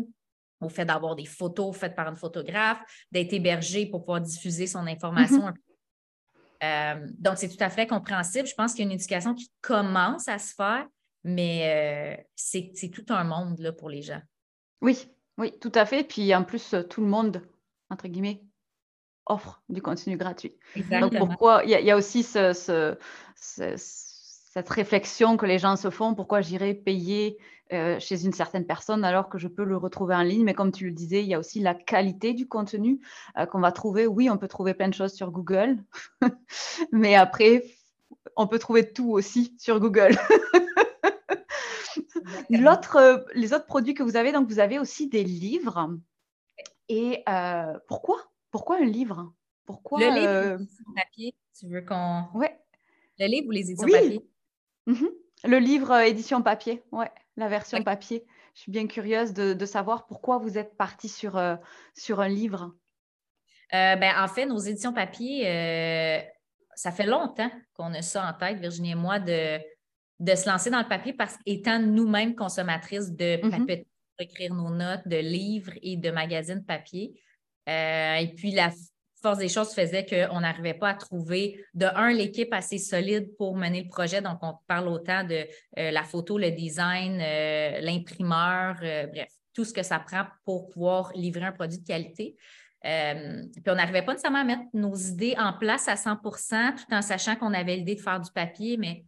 au 0.60 0.68
fait 0.68 0.84
d'avoir 0.84 1.14
des 1.14 1.24
photos 1.24 1.76
faites 1.76 1.94
par 1.94 2.08
un 2.08 2.16
photographe, 2.16 2.80
d'être 3.12 3.32
hébergé 3.32 3.86
pour 3.86 4.00
pouvoir 4.00 4.20
diffuser 4.20 4.66
son 4.66 4.86
information. 4.86 5.48
Mm-hmm. 5.48 5.54
Euh, 6.64 7.06
donc, 7.18 7.38
c'est 7.38 7.48
tout 7.48 7.62
à 7.62 7.70
fait 7.70 7.86
compréhensible. 7.86 8.46
Je 8.46 8.54
pense 8.54 8.72
qu'il 8.72 8.84
y 8.84 8.88
a 8.88 8.90
une 8.90 8.94
éducation 8.94 9.34
qui 9.34 9.50
commence 9.60 10.28
à 10.28 10.38
se 10.38 10.54
faire, 10.54 10.86
mais 11.22 12.18
euh, 12.18 12.22
c'est 12.34 12.90
tout 12.92 13.06
un 13.08 13.24
monde 13.24 13.58
là, 13.60 13.72
pour 13.72 13.88
les 13.88 14.02
gens. 14.02 14.20
Oui, 14.80 15.08
oui, 15.38 15.52
tout 15.60 15.72
à 15.74 15.86
fait. 15.86 16.04
Puis 16.04 16.34
en 16.34 16.42
plus, 16.42 16.74
tout 16.90 17.00
le 17.00 17.08
monde, 17.08 17.40
entre 17.88 18.08
guillemets, 18.08 18.42
offre 19.26 19.62
du 19.68 19.80
contenu 19.80 20.16
gratuit. 20.16 20.56
Donc 20.90 21.16
pourquoi? 21.16 21.62
Il 21.64 21.70
y, 21.70 21.90
a 21.90 21.96
aussi 21.96 22.24
cette 24.52 24.68
réflexion 24.68 25.38
que 25.38 25.46
les 25.46 25.58
gens 25.58 25.76
se 25.76 25.88
font, 25.88 26.14
pourquoi 26.14 26.42
j'irais 26.42 26.74
payer 26.74 27.38
euh, 27.72 27.98
chez 27.98 28.26
une 28.26 28.34
certaine 28.34 28.66
personne 28.66 29.02
alors 29.02 29.30
que 29.30 29.38
je 29.38 29.48
peux 29.48 29.64
le 29.64 29.78
retrouver 29.78 30.14
en 30.14 30.20
ligne. 30.20 30.44
Mais 30.44 30.52
comme 30.52 30.72
tu 30.72 30.84
le 30.84 30.92
disais, 30.92 31.22
il 31.22 31.26
y 31.26 31.32
a 31.32 31.38
aussi 31.38 31.60
la 31.60 31.74
qualité 31.74 32.34
du 32.34 32.46
contenu 32.46 33.00
euh, 33.38 33.46
qu'on 33.46 33.60
va 33.60 33.72
trouver. 33.72 34.06
Oui, 34.06 34.28
on 34.28 34.36
peut 34.36 34.48
trouver 34.48 34.74
plein 34.74 34.88
de 34.88 34.94
choses 34.94 35.14
sur 35.14 35.30
Google, 35.30 35.82
mais 36.92 37.14
après, 37.14 37.64
on 38.36 38.46
peut 38.46 38.58
trouver 38.58 38.92
tout 38.92 39.10
aussi 39.12 39.56
sur 39.58 39.80
Google. 39.80 40.18
L'autre, 42.50 42.96
euh, 42.96 43.18
les 43.32 43.54
autres 43.54 43.64
produits 43.64 43.94
que 43.94 44.02
vous 44.02 44.16
avez, 44.16 44.32
donc 44.32 44.48
vous 44.48 44.58
avez 44.58 44.78
aussi 44.78 45.08
des 45.08 45.24
livres. 45.24 45.96
Et 46.90 47.22
euh, 47.26 47.72
pourquoi? 47.88 48.18
Pourquoi 48.50 48.76
un 48.76 48.84
livre? 48.84 49.32
Pourquoi 49.64 49.98
Le 49.98 50.10
livre, 50.14 50.66
papier. 50.94 51.34
Tu 51.58 51.68
veux 51.68 51.80
qu'on. 51.80 52.26
Ouais. 52.34 52.54
Le 53.18 53.28
livre 53.28 53.48
ou 53.48 53.52
les 53.52 53.70
éditions 53.70 53.88
papier? 53.88 54.22
Mhm. 54.86 55.08
Le 55.44 55.58
livre 55.58 55.90
euh, 55.90 56.02
édition 56.02 56.40
papier, 56.42 56.82
ouais, 56.92 57.10
la 57.36 57.48
version 57.48 57.82
papier. 57.82 58.24
Je 58.54 58.60
suis 58.60 58.72
bien 58.72 58.86
curieuse 58.86 59.32
de, 59.32 59.64
savoir 59.64 60.06
pourquoi 60.06 60.38
vous 60.38 60.58
êtes 60.58 60.76
parti 60.76 61.08
sur, 61.08 61.40
sur 61.94 62.20
un 62.20 62.28
livre. 62.28 62.74
ben, 63.72 64.12
en 64.18 64.28
fait, 64.28 64.44
nos 64.44 64.58
éditions 64.58 64.92
papier, 64.92 65.44
ça 66.74 66.92
fait 66.92 67.06
longtemps 67.06 67.50
qu'on 67.72 67.94
a 67.94 68.02
ça 68.02 68.28
en 68.28 68.34
tête, 68.34 68.58
Virginie 68.58 68.90
et 68.90 68.94
moi, 68.94 69.18
de 69.18 69.58
de 70.22 70.36
se 70.36 70.48
lancer 70.48 70.70
dans 70.70 70.78
le 70.78 70.88
papier 70.88 71.12
parce 71.12 71.36
qu'étant 71.38 71.80
nous-mêmes 71.80 72.36
consommatrices 72.36 73.10
de 73.10 73.36
mm-hmm. 73.36 73.50
papier, 73.50 73.86
écrire 74.20 74.54
nos 74.54 74.70
notes, 74.70 75.06
de 75.06 75.16
livres 75.16 75.72
et 75.82 75.96
de 75.96 76.10
magazines 76.12 76.64
papier. 76.64 77.20
Euh, 77.68 78.14
et 78.14 78.32
puis, 78.34 78.52
la 78.52 78.70
force 79.22 79.38
des 79.38 79.48
choses 79.48 79.72
faisait 79.72 80.04
qu'on 80.04 80.40
n'arrivait 80.40 80.74
pas 80.74 80.90
à 80.90 80.94
trouver, 80.94 81.64
de 81.74 81.86
un, 81.86 82.12
l'équipe 82.12 82.52
assez 82.52 82.78
solide 82.78 83.34
pour 83.36 83.56
mener 83.56 83.82
le 83.82 83.88
projet. 83.88 84.20
Donc, 84.20 84.38
on 84.42 84.54
parle 84.66 84.88
autant 84.88 85.24
de 85.24 85.46
euh, 85.78 85.90
la 85.90 86.02
photo, 86.02 86.38
le 86.38 86.50
design, 86.50 87.20
euh, 87.20 87.80
l'imprimeur, 87.80 88.76
bref, 88.80 89.28
tout 89.54 89.64
ce 89.64 89.72
que 89.72 89.82
ça 89.82 89.98
prend 89.98 90.24
pour 90.44 90.68
pouvoir 90.68 91.12
livrer 91.14 91.44
un 91.44 91.52
produit 91.52 91.78
de 91.78 91.86
qualité. 91.86 92.36
puis 92.82 93.62
on 93.66 93.74
n'arrivait 93.74 94.02
pas 94.02 94.12
nécessairement 94.12 94.40
à 94.40 94.44
mettre 94.44 94.62
nos 94.74 94.94
idées 94.94 95.34
en 95.38 95.52
place 95.52 95.88
à 95.88 95.96
100 95.96 96.16
tout 96.16 96.94
en 96.94 97.02
sachant 97.02 97.36
qu'on 97.36 97.54
avait 97.54 97.76
l'idée 97.76 97.94
de 97.94 98.00
faire 98.00 98.20
du 98.20 98.30
papier, 98.32 98.76
mais 98.76 99.04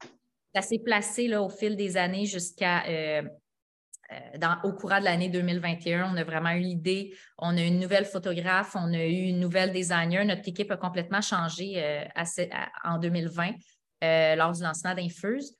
ça 0.55 0.63
s'est 0.63 0.79
placé 0.79 1.27
là, 1.27 1.43
au 1.43 1.49
fil 1.49 1.77
des 1.77 1.97
années 1.97 2.27
jusqu'à 2.27 2.85
euh, 4.13 4.39
euh, 4.43 4.69
au 4.69 4.73
courant 4.73 4.99
de 4.99 5.05
l'année 5.05 5.29
2021. 5.29 6.13
On 6.13 6.17
a 6.17 6.25
vraiment 6.25 6.51
eu 6.51 6.61
l'idée. 6.61 7.15
On 7.39 7.57
a 7.57 7.63
une 7.63 7.79
nouvelle 7.79 8.05
photographe, 8.05 8.75
on 8.75 8.93
a 8.93 9.05
eu 9.05 9.29
une 9.29 9.41
nouvelle 9.41 9.73
designer. 9.73 10.25
Notre 10.25 10.49
équipe 10.49 10.71
a 10.71 10.77
complètement 10.77 11.21
changé 11.21 11.75
euh, 11.77 12.05
en 12.85 12.99
2020 12.99 13.53
lors 14.37 14.53
du 14.53 14.63
lancement 14.63 14.95
d'Infuse. 14.95 15.57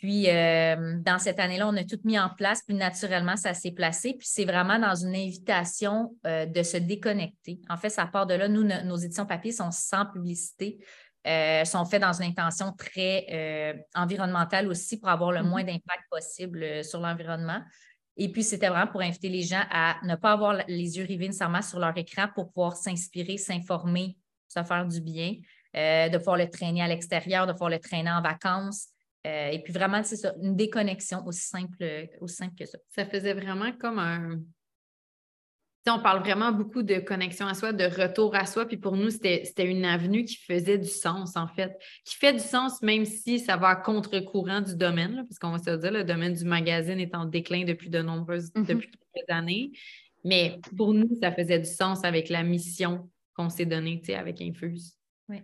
Puis, 0.00 0.24
dans 0.26 1.18
cette 1.18 1.38
année-là, 1.38 1.68
on 1.68 1.76
a 1.76 1.84
tout 1.84 2.00
mis 2.04 2.18
en 2.18 2.28
place, 2.28 2.62
puis 2.66 2.76
naturellement, 2.76 3.36
ça 3.36 3.54
s'est 3.54 3.70
placé. 3.70 4.14
Puis, 4.18 4.26
c'est 4.28 4.44
vraiment 4.44 4.78
dans 4.78 4.96
une 4.96 5.14
invitation 5.14 6.14
de 6.24 6.62
se 6.62 6.76
déconnecter. 6.76 7.60
En 7.70 7.76
fait, 7.76 7.90
ça 7.90 8.04
part 8.04 8.26
de 8.26 8.34
là. 8.34 8.48
Nous, 8.48 8.64
nos 8.64 8.96
éditions 8.96 9.24
papier 9.24 9.52
sont 9.52 9.70
sans 9.70 10.04
publicité. 10.06 10.78
Euh, 11.26 11.64
sont 11.64 11.86
faits 11.86 12.02
dans 12.02 12.12
une 12.12 12.28
intention 12.28 12.72
très 12.72 13.24
euh, 13.32 13.72
environnementale 13.94 14.68
aussi 14.68 15.00
pour 15.00 15.08
avoir 15.08 15.32
le 15.32 15.40
mm-hmm. 15.40 15.48
moins 15.48 15.64
d'impact 15.64 16.02
possible 16.10 16.62
euh, 16.62 16.82
sur 16.82 17.00
l'environnement. 17.00 17.62
Et 18.18 18.30
puis, 18.30 18.42
c'était 18.42 18.68
vraiment 18.68 18.86
pour 18.86 19.00
inviter 19.00 19.30
les 19.30 19.42
gens 19.42 19.62
à 19.70 19.96
ne 20.02 20.16
pas 20.16 20.32
avoir 20.32 20.58
les 20.68 20.98
yeux 20.98 21.04
rivés 21.04 21.26
nécessairement 21.26 21.62
sur 21.62 21.78
leur 21.78 21.96
écran 21.96 22.26
pour 22.34 22.52
pouvoir 22.52 22.76
s'inspirer, 22.76 23.38
s'informer, 23.38 24.18
se 24.48 24.62
faire 24.62 24.86
du 24.86 25.00
bien, 25.00 25.34
de 25.74 26.16
pouvoir 26.18 26.36
le 26.36 26.48
traîner 26.48 26.80
à 26.82 26.86
l'extérieur, 26.86 27.48
de 27.48 27.52
pouvoir 27.52 27.70
le 27.70 27.80
traîner 27.80 28.12
en 28.12 28.22
vacances. 28.22 28.86
et 29.24 29.60
puis 29.64 29.72
vraiment, 29.72 30.00
c'est 30.04 30.14
ça, 30.14 30.32
une 30.40 30.54
déconnexion 30.54 31.26
aussi 31.26 31.48
simple, 31.48 32.06
aussi 32.20 32.36
simple 32.36 32.54
que 32.56 32.66
ça. 32.66 32.78
Ça 32.94 33.04
faisait 33.04 33.34
vraiment 33.34 33.72
comme 33.72 33.98
un, 33.98 34.38
on 35.90 36.00
parle 36.00 36.20
vraiment 36.20 36.52
beaucoup 36.52 36.82
de 36.82 36.98
connexion 36.98 37.46
à 37.46 37.54
soi, 37.54 37.72
de 37.72 37.84
retour 37.84 38.34
à 38.34 38.46
soi. 38.46 38.66
Puis 38.66 38.76
pour 38.76 38.96
nous, 38.96 39.10
c'était 39.10 39.44
une 39.58 39.84
avenue 39.84 40.24
qui 40.24 40.36
faisait 40.36 40.78
du 40.78 40.88
sens, 40.88 41.36
en 41.36 41.46
fait, 41.46 41.78
qui 42.04 42.16
fait 42.16 42.32
du 42.32 42.38
sens 42.38 42.80
même 42.82 43.04
si 43.04 43.38
ça 43.38 43.56
va 43.56 43.68
à 43.68 43.76
contre-courant 43.76 44.62
du 44.62 44.76
domaine, 44.76 45.24
parce 45.28 45.38
qu'on 45.38 45.50
va 45.50 45.58
se 45.58 45.78
dire, 45.78 45.92
le 45.92 46.04
domaine 46.04 46.34
du 46.34 46.44
magazine 46.44 46.98
est 47.00 47.14
en 47.14 47.26
déclin 47.26 47.64
depuis 47.64 47.90
de 47.90 48.00
nombreuses 48.00 48.50
mm-hmm. 48.52 48.66
depuis 48.66 48.90
années. 49.28 49.72
Mais 50.24 50.58
pour 50.76 50.94
nous, 50.94 51.08
ça 51.20 51.30
faisait 51.32 51.58
du 51.58 51.70
sens 51.70 52.04
avec 52.04 52.28
la 52.28 52.42
mission 52.42 53.10
qu'on 53.36 53.50
s'est 53.50 53.66
donnée 53.66 54.00
avec 54.16 54.40
Infuse. 54.40 54.96
Oui. 55.28 55.42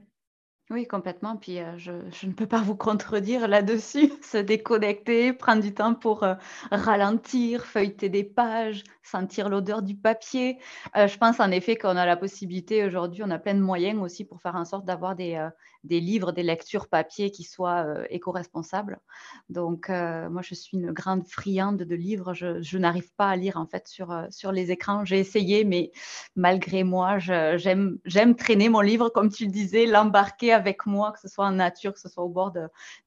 Oui, 0.70 0.86
complètement. 0.86 1.36
Puis 1.36 1.58
euh, 1.58 1.76
je, 1.76 1.92
ne 2.26 2.32
peux 2.32 2.46
pas 2.46 2.62
vous 2.62 2.76
contredire 2.76 3.48
là-dessus. 3.48 4.12
Se 4.22 4.38
déconnecter, 4.38 5.32
prendre 5.32 5.62
du 5.62 5.74
temps 5.74 5.94
pour 5.94 6.22
euh, 6.22 6.34
ralentir, 6.70 7.66
feuilleter 7.66 8.08
des 8.08 8.24
pages, 8.24 8.84
sentir 9.02 9.48
l'odeur 9.48 9.82
du 9.82 9.96
papier. 9.96 10.58
Euh, 10.96 11.06
je 11.06 11.18
pense 11.18 11.40
en 11.40 11.50
effet 11.50 11.76
qu'on 11.76 11.96
a 11.96 12.06
la 12.06 12.16
possibilité 12.16 12.84
aujourd'hui, 12.84 13.22
on 13.24 13.30
a 13.30 13.38
plein 13.38 13.54
de 13.54 13.60
moyens 13.60 14.00
aussi 14.00 14.24
pour 14.24 14.40
faire 14.40 14.56
en 14.56 14.64
sorte 14.64 14.84
d'avoir 14.84 15.16
des, 15.16 15.48
des 15.84 16.00
livres, 16.00 16.32
des 16.32 16.42
lectures 16.42 16.88
papier 16.88 17.30
qui 17.30 17.44
soient 17.44 17.86
éco-responsables. 18.10 19.00
Donc 19.48 19.88
moi, 19.88 20.42
je 20.42 20.54
suis 20.54 20.76
une 20.76 20.92
grande 20.92 21.26
friande 21.26 21.78
de 21.78 21.94
livres. 21.94 22.34
Je, 22.34 22.60
je 22.62 22.78
n'arrive 22.78 23.12
pas 23.14 23.28
à 23.28 23.36
lire 23.36 23.56
en 23.56 23.66
fait 23.66 23.88
sur, 23.88 24.26
sur 24.30 24.52
les 24.52 24.70
écrans. 24.70 25.04
J'ai 25.04 25.18
essayé, 25.18 25.64
mais 25.64 25.92
malgré 26.36 26.84
moi, 26.84 27.18
j'aime 27.18 28.36
traîner 28.36 28.68
mon 28.68 28.80
livre, 28.80 29.08
comme 29.08 29.30
tu 29.30 29.46
le 29.46 29.50
disais, 29.50 29.86
l'embarquer 29.86 30.52
avec 30.52 30.86
moi, 30.86 31.12
que 31.12 31.20
ce 31.20 31.28
soit 31.28 31.46
en 31.46 31.52
nature, 31.52 31.92
que 31.94 32.00
ce 32.00 32.08
soit 32.08 32.24
au 32.24 32.28
bord 32.28 32.52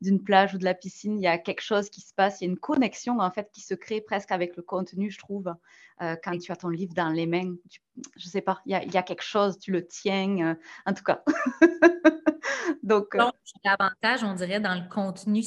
d'une 0.02 0.24
plage 0.24 0.54
ou 0.54 0.58
de 0.58 0.66
la 0.66 0.74
piscine, 0.74 1.18
il 1.18 1.24
y 1.24 1.28
a 1.28 1.38
quelque 1.38 1.62
chose 1.62 1.90
qui 1.90 2.02
se 2.02 2.14
passe, 2.14 2.42
il 2.42 2.46
y 2.46 2.48
a 2.48 2.52
une 2.52 2.60
connexion 2.60 3.20
en 3.20 3.32
fait 3.32 3.50
qui 3.52 3.62
se 3.62 3.74
crée 3.74 4.02
presque 4.02 4.32
avec 4.32 4.56
le 4.56 4.64
contenu, 4.64 5.12
je 5.12 5.20
trouve, 5.20 5.54
euh, 6.02 6.16
quand 6.24 6.38
tu 6.38 6.52
as 6.52 6.56
ton 6.56 6.70
livre 6.70 6.94
dans 6.94 7.10
les 7.10 7.26
mains. 7.26 7.56
je 8.18 8.26
ne 8.26 8.30
sais 8.30 8.42
pas, 8.42 8.62
il 8.66 8.72
y, 8.72 8.98
a, 8.98 9.04
quelque 9.04 9.24
chose, 9.24 9.58
tu 9.60 9.72
le 9.72 9.86
tiens, 9.86 10.38
euh, 10.40 10.56
en 10.86 10.94
tout 10.94 11.04
cas. 11.04 11.24
Donc, 12.84 13.16
euh, 13.16 13.30
l'avantage, 13.64 14.24
on 14.24 14.34
dirait, 14.34 14.60
dans 14.60 14.76
le 14.76 14.90
contenu 14.90 15.42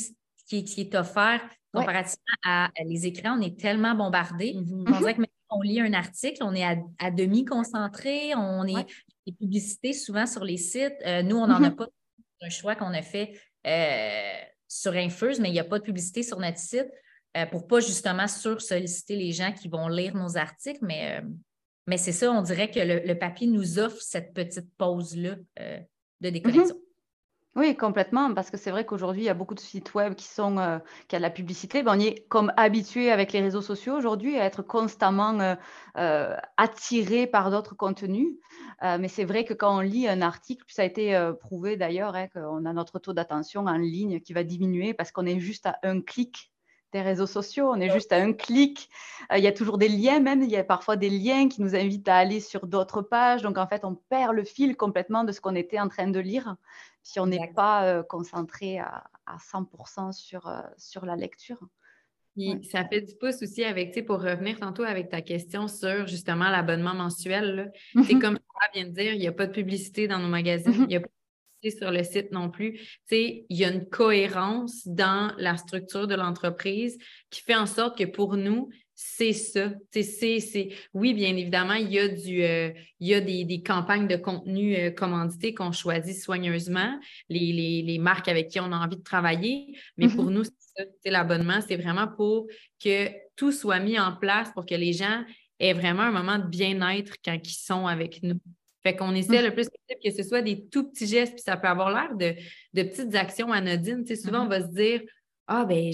qui, 0.48 0.64
est 0.78 0.94
offert 0.94 1.40
comparativement 1.72 2.22
à, 2.44 2.70
les 2.84 3.06
écrans, 3.06 3.36
on 3.38 3.42
est 3.42 3.58
tellement 3.58 3.94
bombardé. 3.94 4.54
Mm-hmm. 4.54 4.94
On 4.94 4.98
dirait 4.98 5.14
que 5.14 5.20
même 5.20 5.26
on 5.50 5.60
lit 5.60 5.80
un 5.80 5.92
article, 5.92 6.42
on 6.42 6.54
est 6.54 6.64
à, 6.64 7.10
demi 7.10 7.44
concentré, 7.44 8.34
on 8.34 8.64
est 8.64 8.86
les 9.26 9.32
publicités 9.32 9.92
souvent 9.92 10.26
sur 10.26 10.44
les 10.44 10.56
sites. 10.56 10.96
nous, 11.24 11.36
on 11.36 11.46
n'en 11.46 11.62
a 11.62 11.70
mm-hmm. 11.70 11.76
pas 11.76 11.88
un 12.42 12.50
choix 12.50 12.74
qu'on 12.74 12.92
a 12.92 13.02
fait 13.02 13.38
euh, 13.66 14.32
sur 14.68 14.92
Infuse, 14.94 15.40
mais 15.40 15.48
il 15.48 15.52
n'y 15.52 15.60
a 15.60 15.64
pas 15.64 15.78
de 15.78 15.84
publicité 15.84 16.22
sur 16.22 16.38
notre 16.38 16.58
site 16.58 16.88
euh, 17.36 17.46
pour 17.46 17.66
pas 17.66 17.80
justement 17.80 18.28
sur-solliciter 18.28 19.16
les 19.16 19.32
gens 19.32 19.52
qui 19.52 19.68
vont 19.68 19.88
lire 19.88 20.14
nos 20.14 20.36
articles. 20.36 20.80
Mais, 20.82 21.18
euh, 21.18 21.26
mais 21.86 21.98
c'est 21.98 22.12
ça, 22.12 22.30
on 22.32 22.42
dirait 22.42 22.70
que 22.70 22.80
le, 22.80 23.18
papier 23.18 23.46
nous 23.46 23.78
offre 23.78 24.00
cette 24.00 24.34
petite 24.34 24.68
pause-là 24.76 25.36
de 26.20 26.30
déconnexion. 26.30 26.74
Mm-hmm. 26.74 26.86
Oui, 27.56 27.74
complètement, 27.74 28.34
parce 28.34 28.50
que 28.50 28.58
c'est 28.58 28.70
vrai 28.70 28.84
qu'aujourd'hui, 28.84 29.22
il 29.22 29.24
y 29.24 29.30
a 29.30 29.34
beaucoup 29.34 29.54
de 29.54 29.60
sites 29.60 29.94
web 29.94 30.14
qui 30.14 30.26
sont 30.26 30.58
euh, 30.58 30.78
qui 31.08 31.16
a 31.16 31.18
de 31.18 31.22
la 31.22 31.30
publicité. 31.30 31.82
on 31.86 31.98
y 31.98 32.08
est 32.08 32.28
comme 32.28 32.52
habitué 32.58 33.10
avec 33.10 33.32
les 33.32 33.40
réseaux 33.40 33.62
sociaux 33.62 33.96
aujourd'hui 33.96 34.38
à 34.38 34.44
être 34.44 34.60
constamment 34.60 35.40
euh, 35.40 35.54
euh, 35.96 36.36
attiré 36.58 37.26
par 37.26 37.50
d'autres 37.50 37.74
contenus. 37.74 38.28
mais 38.82 39.08
c'est 39.08 39.24
vrai 39.24 39.46
que 39.46 39.54
quand 39.54 39.78
on 39.78 39.80
lit 39.80 40.06
un 40.06 40.20
article, 40.20 40.64
ça 40.68 40.82
a 40.82 40.84
été 40.84 41.32
prouvé 41.40 41.78
d'ailleurs, 41.78 42.14
hein, 42.14 42.28
qu'on 42.28 42.66
a 42.66 42.72
notre 42.74 42.98
taux 42.98 43.14
d'attention 43.14 43.64
en 43.64 43.78
ligne 43.78 44.20
qui 44.20 44.34
va 44.34 44.44
diminuer 44.44 44.92
parce 44.92 45.10
qu'on 45.10 45.24
est 45.24 45.40
juste 45.40 45.64
à 45.64 45.78
un 45.82 46.02
clic 46.02 46.52
des 46.92 47.02
réseaux 47.02 47.26
sociaux. 47.26 47.70
On 47.70 47.80
est 47.80 47.90
juste 47.90 48.12
à 48.12 48.16
un 48.16 48.32
clic. 48.32 48.88
il 49.34 49.42
y 49.42 49.46
a 49.46 49.52
toujours 49.52 49.78
des 49.78 49.88
liens, 49.88 50.20
même. 50.20 50.42
Il 50.42 50.50
y 50.50 50.56
a 50.56 50.64
parfois 50.64 50.96
des 50.96 51.10
liens 51.10 51.48
qui 51.48 51.62
nous 51.62 51.74
invitent 51.74 52.08
à 52.08 52.16
aller 52.16 52.40
sur 52.40 52.66
d'autres 52.66 53.02
pages. 53.02 53.42
Donc, 53.42 53.58
en 53.58 53.66
fait, 53.66 53.84
on 53.84 53.94
perd 53.94 54.34
le 54.34 54.44
fil 54.44 54.76
complètement 54.76 55.24
de 55.24 55.32
ce 55.32 55.40
qu'on 55.40 55.54
était 55.54 55.80
en 55.80 55.88
train 55.88 56.08
de 56.08 56.20
lire 56.20 56.56
si 57.02 57.20
on 57.20 57.26
n'est 57.26 57.52
pas 57.54 58.02
concentré 58.04 58.78
à, 58.78 59.04
100% 59.38 60.12
sur, 60.12 60.50
sur 60.76 61.06
la 61.06 61.16
lecture. 61.16 61.60
Ça 62.70 62.84
fait 62.84 63.00
du 63.00 63.14
pouce 63.14 63.42
aussi 63.42 63.64
avec, 63.64 63.88
tu 63.88 63.94
sais, 63.94 64.02
pour 64.02 64.20
revenir 64.20 64.60
tantôt 64.60 64.82
avec 64.82 65.08
ta 65.08 65.22
question 65.22 65.68
sur 65.68 66.06
justement 66.06 66.50
l'abonnement 66.50 66.94
mensuel. 66.94 67.72
C'est 68.04 68.18
comme 68.20 68.38
tu 68.38 68.44
viens 68.74 68.84
de 68.84 68.90
dire, 68.90 69.14
il 69.14 69.18
n'y 69.18 69.26
a 69.26 69.32
pas 69.32 69.46
de 69.46 69.52
publicité 69.52 70.06
dans 70.06 70.18
nos 70.18 70.28
magazines, 70.28 70.72
il 70.82 70.86
n'y 70.86 70.96
a 70.96 71.00
pas 71.00 71.08
sur 71.70 71.90
le 71.90 72.02
site 72.04 72.32
non 72.32 72.50
plus. 72.50 72.74
Tu 72.74 72.88
sais, 73.08 73.46
il 73.48 73.56
y 73.56 73.64
a 73.64 73.72
une 73.72 73.88
cohérence 73.88 74.86
dans 74.86 75.32
la 75.38 75.56
structure 75.56 76.06
de 76.06 76.14
l'entreprise 76.14 76.98
qui 77.30 77.42
fait 77.42 77.54
en 77.54 77.66
sorte 77.66 77.98
que 77.98 78.04
pour 78.04 78.36
nous, 78.36 78.70
c'est 78.98 79.34
ça. 79.34 79.72
C'est, 79.92 80.70
Oui, 80.94 81.12
bien 81.12 81.36
évidemment, 81.36 81.74
il 81.74 81.92
y 81.92 81.98
a, 81.98 82.08
du, 82.08 82.42
euh, 82.42 82.72
il 82.98 83.08
y 83.08 83.14
a 83.14 83.20
des, 83.20 83.62
campagnes 83.62 84.08
de 84.08 84.16
contenu 84.16 84.74
euh, 84.74 84.90
commandité 84.90 85.52
qu'on 85.52 85.70
choisit 85.70 86.16
soigneusement, 86.16 86.98
les, 87.28 87.98
marques 88.00 88.28
avec 88.28 88.48
qui 88.48 88.58
on 88.58 88.72
a 88.72 88.76
envie 88.76 88.96
de 88.96 89.02
travailler. 89.02 89.78
Mais 89.98 90.08
pour 90.08 90.24
mm-hmm. 90.24 90.32
nous, 90.32 90.44
c'est 91.04 91.10
l'abonnement, 91.10 91.60
c'est 91.66 91.76
vraiment 91.76 92.08
pour 92.08 92.46
que 92.82 93.08
tout 93.36 93.52
soit 93.52 93.80
mis 93.80 93.98
en 93.98 94.16
place 94.16 94.50
pour 94.52 94.64
que 94.64 94.74
les 94.74 94.94
gens 94.94 95.24
aient 95.58 95.74
vraiment 95.74 96.02
un 96.02 96.12
moment 96.12 96.38
de 96.38 96.46
bien-être 96.46 97.14
quand 97.22 97.38
ils 97.42 97.50
sont 97.50 97.86
avec 97.86 98.22
nous. 98.22 98.40
Fait 98.86 98.94
qu'on 98.94 99.16
essaie 99.16 99.42
le 99.42 99.50
mm. 99.50 99.54
plus 99.54 99.68
possible 99.68 100.00
que 100.04 100.10
ce 100.12 100.22
soit 100.22 100.42
des 100.42 100.68
tout 100.68 100.88
petits 100.88 101.08
gestes, 101.08 101.32
puis 101.32 101.42
ça 101.42 101.56
peut 101.56 101.66
avoir 101.66 101.90
l'air 101.90 102.14
de, 102.14 102.82
petites 102.82 103.16
actions 103.16 103.50
anodines. 103.50 104.06
souvent, 104.06 104.42
on 104.42 104.46
mm-hmm. 104.46 104.48
va 104.48 104.60
se 104.60 104.72
dire 104.72 105.02
Ah, 105.48 105.64
ben, 105.64 105.90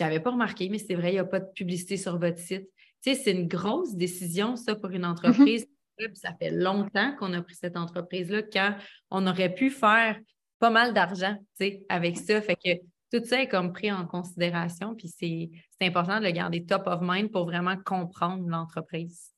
n'avais 0.00 0.20
pas 0.20 0.30
remarqué, 0.30 0.70
mais 0.70 0.78
c'est 0.78 0.94
vrai, 0.94 1.10
il 1.10 1.14
n'y 1.14 1.18
a 1.18 1.26
pas 1.26 1.40
de 1.40 1.52
publicité 1.54 1.98
sur 1.98 2.18
votre 2.18 2.38
site. 2.38 2.66
Tu 3.04 3.12
sais, 3.12 3.20
c'est 3.22 3.32
une 3.32 3.48
grosse 3.48 3.94
décision, 3.96 4.56
ça, 4.56 4.74
pour 4.74 4.88
une 4.92 5.04
entreprise. 5.04 5.66
Mm-hmm. 6.00 6.14
Ça 6.14 6.32
fait 6.40 6.50
longtemps 6.50 7.14
qu'on 7.18 7.34
a 7.34 7.42
pris 7.42 7.54
cette 7.54 7.76
entreprise-là 7.76 8.44
quand 8.44 8.76
on 9.10 9.26
aurait 9.26 9.52
pu 9.52 9.68
faire 9.68 10.18
pas 10.58 10.70
mal 10.70 10.94
d'argent, 10.94 11.36
tu 11.60 11.66
sais, 11.66 11.84
avec 11.90 12.16
ça. 12.16 12.40
Fait 12.40 12.56
que 12.56 12.80
tout 13.12 13.22
ça 13.26 13.42
est 13.42 13.48
comme 13.48 13.74
pris 13.74 13.92
en 13.92 14.06
considération, 14.06 14.94
puis 14.94 15.08
c'est 15.08 15.50
important 15.86 16.18
de 16.18 16.24
le 16.24 16.30
garder 16.30 16.64
top 16.64 16.84
of 16.86 17.00
mind 17.02 17.30
pour 17.30 17.44
vraiment 17.44 17.76
comprendre 17.84 18.48
l'entreprise. 18.48 19.32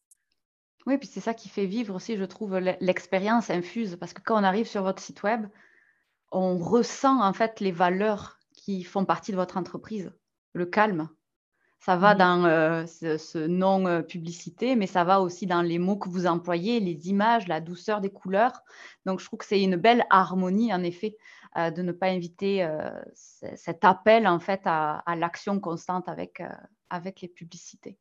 Oui, 0.87 0.99
puis 0.99 1.09
c'est 1.09 1.21
ça 1.21 1.33
qui 1.33 1.49
fait 1.49 1.67
vivre 1.67 1.95
aussi, 1.95 2.17
je 2.17 2.25
trouve, 2.25 2.59
l'expérience 2.59 3.51
infuse, 3.51 3.97
parce 3.99 4.13
que 4.13 4.21
quand 4.21 4.39
on 4.39 4.45
arrive 4.45 4.67
sur 4.67 4.83
votre 4.83 5.03
site 5.03 5.23
web, 5.23 5.47
on 6.31 6.59
ressent 6.59 7.23
en 7.23 7.33
fait 7.33 7.61
les 7.61 7.73
valeurs 7.73 8.39
qui 8.53 8.85
font 8.85 9.05
partie 9.05 9.33
de 9.33 9.37
votre 9.37 9.57
entreprise 9.57 10.13
le 10.55 10.67
calme. 10.67 11.09
Ça 11.81 11.97
va 11.97 12.15
dans 12.15 12.47
euh, 12.47 12.87
ce, 12.87 13.47
non-publicité, 13.47 14.75
mais 14.75 14.87
ça 14.87 15.05
va 15.05 15.21
aussi 15.21 15.47
dans 15.47 15.61
les 15.61 15.79
mots 15.79 15.99
que 15.99 16.09
vous 16.09 16.27
employez, 16.27 16.81
les 16.81 17.11
images, 17.11 17.47
la 17.47 17.61
douceur 17.61 18.01
des 18.01 18.09
couleurs. 18.09 18.63
Donc, 19.05 19.21
je 19.21 19.27
trouve 19.27 19.41
que 19.41 19.45
c'est 19.45 19.63
une 19.63 19.77
belle 19.77 20.07
harmonie, 20.09 20.73
en 20.73 20.83
effet, 20.83 21.15
euh, 21.59 21.71
de 21.71 21.83
ne 21.83 21.93
pas 21.93 22.07
inviter 22.07 22.65
euh, 22.65 22.89
cet 23.13 23.85
appel, 23.85 24.27
en 24.27 24.41
fait, 24.41 24.63
à, 24.65 25.01
à 25.05 25.15
l'action 25.15 25.61
constante 25.61 26.09
avec, 26.09 26.41
avec 26.91 27.21
les 27.21 27.29
publicités. 27.29 27.99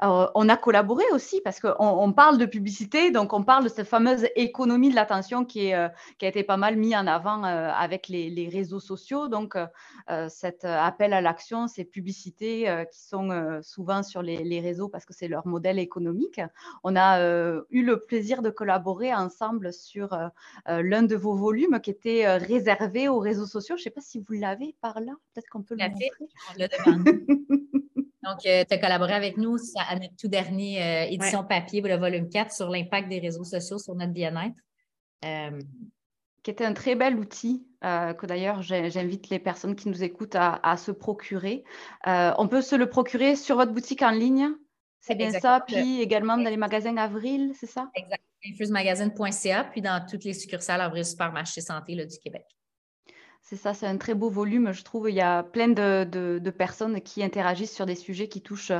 on 0.00 0.48
a 0.48 0.56
collaboré 0.56 1.04
aussi 1.12 1.40
parce 1.42 1.60
qu'on 1.60 1.74
on 1.78 2.12
parle 2.12 2.38
de 2.38 2.46
publicité, 2.46 3.10
donc 3.10 3.32
on 3.32 3.42
parle 3.44 3.64
de 3.64 3.68
cette 3.68 3.86
fameuse 3.86 4.26
économie 4.36 4.90
de 4.90 4.94
l'attention 4.94 5.44
qui, 5.44 5.74
euh, 5.74 5.88
qui, 6.18 6.26
a 6.26 6.28
été 6.28 6.42
pas 6.42 6.56
mal 6.56 6.76
mis 6.76 6.96
en 6.96 7.06
avant 7.06 7.44
euh, 7.44 7.70
avec 7.70 8.08
les, 8.08 8.48
réseaux 8.52 8.80
sociaux. 8.80 9.28
Donc 9.28 9.56
euh, 9.56 10.28
cet 10.28 10.64
appel 10.64 11.12
à 11.12 11.20
l'action, 11.20 11.68
ces 11.68 11.84
publicités 11.84 12.84
qui 12.92 13.00
sont 13.00 13.60
souvent 13.62 14.02
sur 14.02 14.22
les, 14.22 14.42
les, 14.42 14.60
réseaux 14.60 14.88
parce 14.88 15.04
que 15.04 15.12
c'est 15.12 15.28
leur 15.28 15.46
modèle 15.46 15.78
économique. 15.78 16.40
On 16.82 16.96
a 16.96 17.20
eu 17.70 17.84
le 17.84 18.00
plaisir 18.04 18.42
de 18.42 18.50
collaborer 18.50 19.14
ensemble 19.14 19.72
sur 19.72 20.18
l'un 20.66 21.02
de 21.02 21.16
vos 21.16 21.34
volumes 21.34 21.80
qui 21.80 21.90
était 21.90 22.36
réservé 22.36 23.08
aux 23.08 23.18
réseaux 23.18 23.46
sociaux. 23.46 23.76
Je 23.76 23.82
ne 23.82 23.84
sais 23.84 23.90
pas 23.90 24.00
si 24.00 24.18
vous 24.18 24.34
l'avez 24.34 24.74
par 24.80 25.00
là, 25.00 25.12
peut-être 25.32 25.48
qu'on 25.48 25.62
peut 25.62 25.76
le 25.78 25.88
montrer. 25.88 26.10
Donc, 28.22 28.46
euh, 28.46 28.64
tu 28.68 28.74
as 28.74 28.78
collaboré 28.78 29.14
avec 29.14 29.36
nous 29.36 29.56
à 29.76 29.96
notre 29.96 30.16
tout 30.16 30.28
dernier 30.28 30.82
euh, 30.82 31.10
édition 31.10 31.44
papier, 31.44 31.80
le 31.80 31.96
volume 31.96 32.28
4, 32.28 32.52
sur 32.52 32.68
l'impact 32.68 33.08
des 33.08 33.18
réseaux 33.18 33.44
sociaux 33.44 33.78
sur 33.78 33.94
notre 33.94 34.12
bien-être. 34.12 34.56
Euh, 35.24 35.60
qui 36.42 36.50
était 36.50 36.64
un 36.64 36.72
très 36.72 36.96
bel 36.96 37.16
outil 37.16 37.64
que 37.82 38.26
d'ailleurs 38.26 38.62
j'invite 38.62 39.28
les 39.28 39.38
personnes 39.38 39.76
qui 39.76 39.88
nous 39.88 40.02
écoutent 40.02 40.34
à, 40.34 40.76
se 40.76 40.90
procurer. 40.90 41.62
on 42.04 42.48
peut 42.48 42.62
se 42.62 42.74
le 42.74 42.88
procurer 42.88 43.36
sur 43.36 43.54
votre 43.54 43.70
boutique 43.70 44.02
en 44.02 44.10
ligne, 44.10 44.48
c'est 45.00 45.14
bien 45.14 45.30
ça, 45.30 45.62
puis 45.64 46.00
également 46.00 46.36
dans 46.36 46.50
les 46.50 46.56
magasins 46.56 46.96
Avril, 46.96 47.52
c'est 47.54 47.68
ça? 47.68 47.88
Exactement. 47.94 48.26
Infusemagazine.ca, 48.44 49.64
puis 49.70 49.82
dans 49.82 50.04
toutes 50.04 50.24
les 50.24 50.34
succursales 50.34 50.80
Avril 50.80 51.04
Supermarché 51.04 51.60
Santé 51.60 51.94
du 51.94 52.18
Québec. 52.18 52.44
C'est 53.44 53.56
ça, 53.56 53.74
c'est 53.74 53.86
un 53.86 53.96
très 53.96 54.14
beau 54.14 54.30
volume. 54.30 54.72
Je 54.72 54.84
trouve 54.84 55.10
il 55.10 55.16
y 55.16 55.20
a 55.20 55.42
plein 55.42 55.66
de, 55.68 56.50
personnes 56.56 57.00
qui 57.00 57.24
interagissent 57.24 57.74
sur 57.74 57.86
des 57.86 57.96
sujets 57.96 58.28
qui 58.28 58.40
touchent 58.40 58.72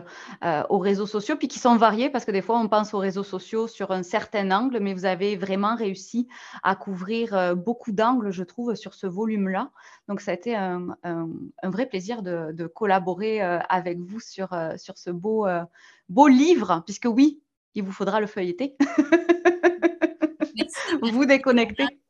euh, 0.44 0.62
aux 0.70 0.78
réseaux 0.78 1.06
sociaux, 1.06 1.34
puis 1.36 1.48
qui 1.48 1.58
sont 1.58 1.76
variés, 1.76 2.10
parce 2.10 2.24
que 2.24 2.30
des 2.30 2.42
fois, 2.42 2.58
on 2.58 2.68
pense 2.68 2.94
aux 2.94 2.98
réseaux 2.98 3.24
sociaux 3.24 3.66
sur 3.66 3.90
un 3.90 4.04
certain 4.04 4.50
angle, 4.52 4.78
mais 4.80 4.94
vous 4.94 5.04
avez 5.04 5.36
vraiment 5.36 5.74
réussi 5.74 6.28
à 6.62 6.76
couvrir 6.76 7.34
euh, 7.34 7.54
beaucoup 7.56 7.90
d'angles, 7.90 8.30
je 8.30 8.44
trouve, 8.44 8.76
sur 8.76 8.94
ce 8.94 9.08
volume-là. 9.08 9.72
Donc, 10.08 10.20
ça 10.20 10.30
a 10.30 10.34
été 10.34 10.54
un, 10.54 10.96
vrai 11.64 11.86
plaisir 11.86 12.22
de, 12.22 12.66
collaborer 12.68 13.42
euh, 13.42 13.58
avec 13.68 13.98
vous 13.98 14.20
sur, 14.20 14.56
sur 14.76 14.96
ce 14.96 15.10
beau, 15.10 15.46
beau 16.08 16.28
livre, 16.28 16.84
puisque 16.86 17.06
oui, 17.06 17.42
il 17.74 17.82
vous 17.82 17.92
faudra 17.92 18.20
le 18.20 18.28
feuilleter. 18.28 18.76
vous 21.02 21.26
déconnecter. 21.26 22.01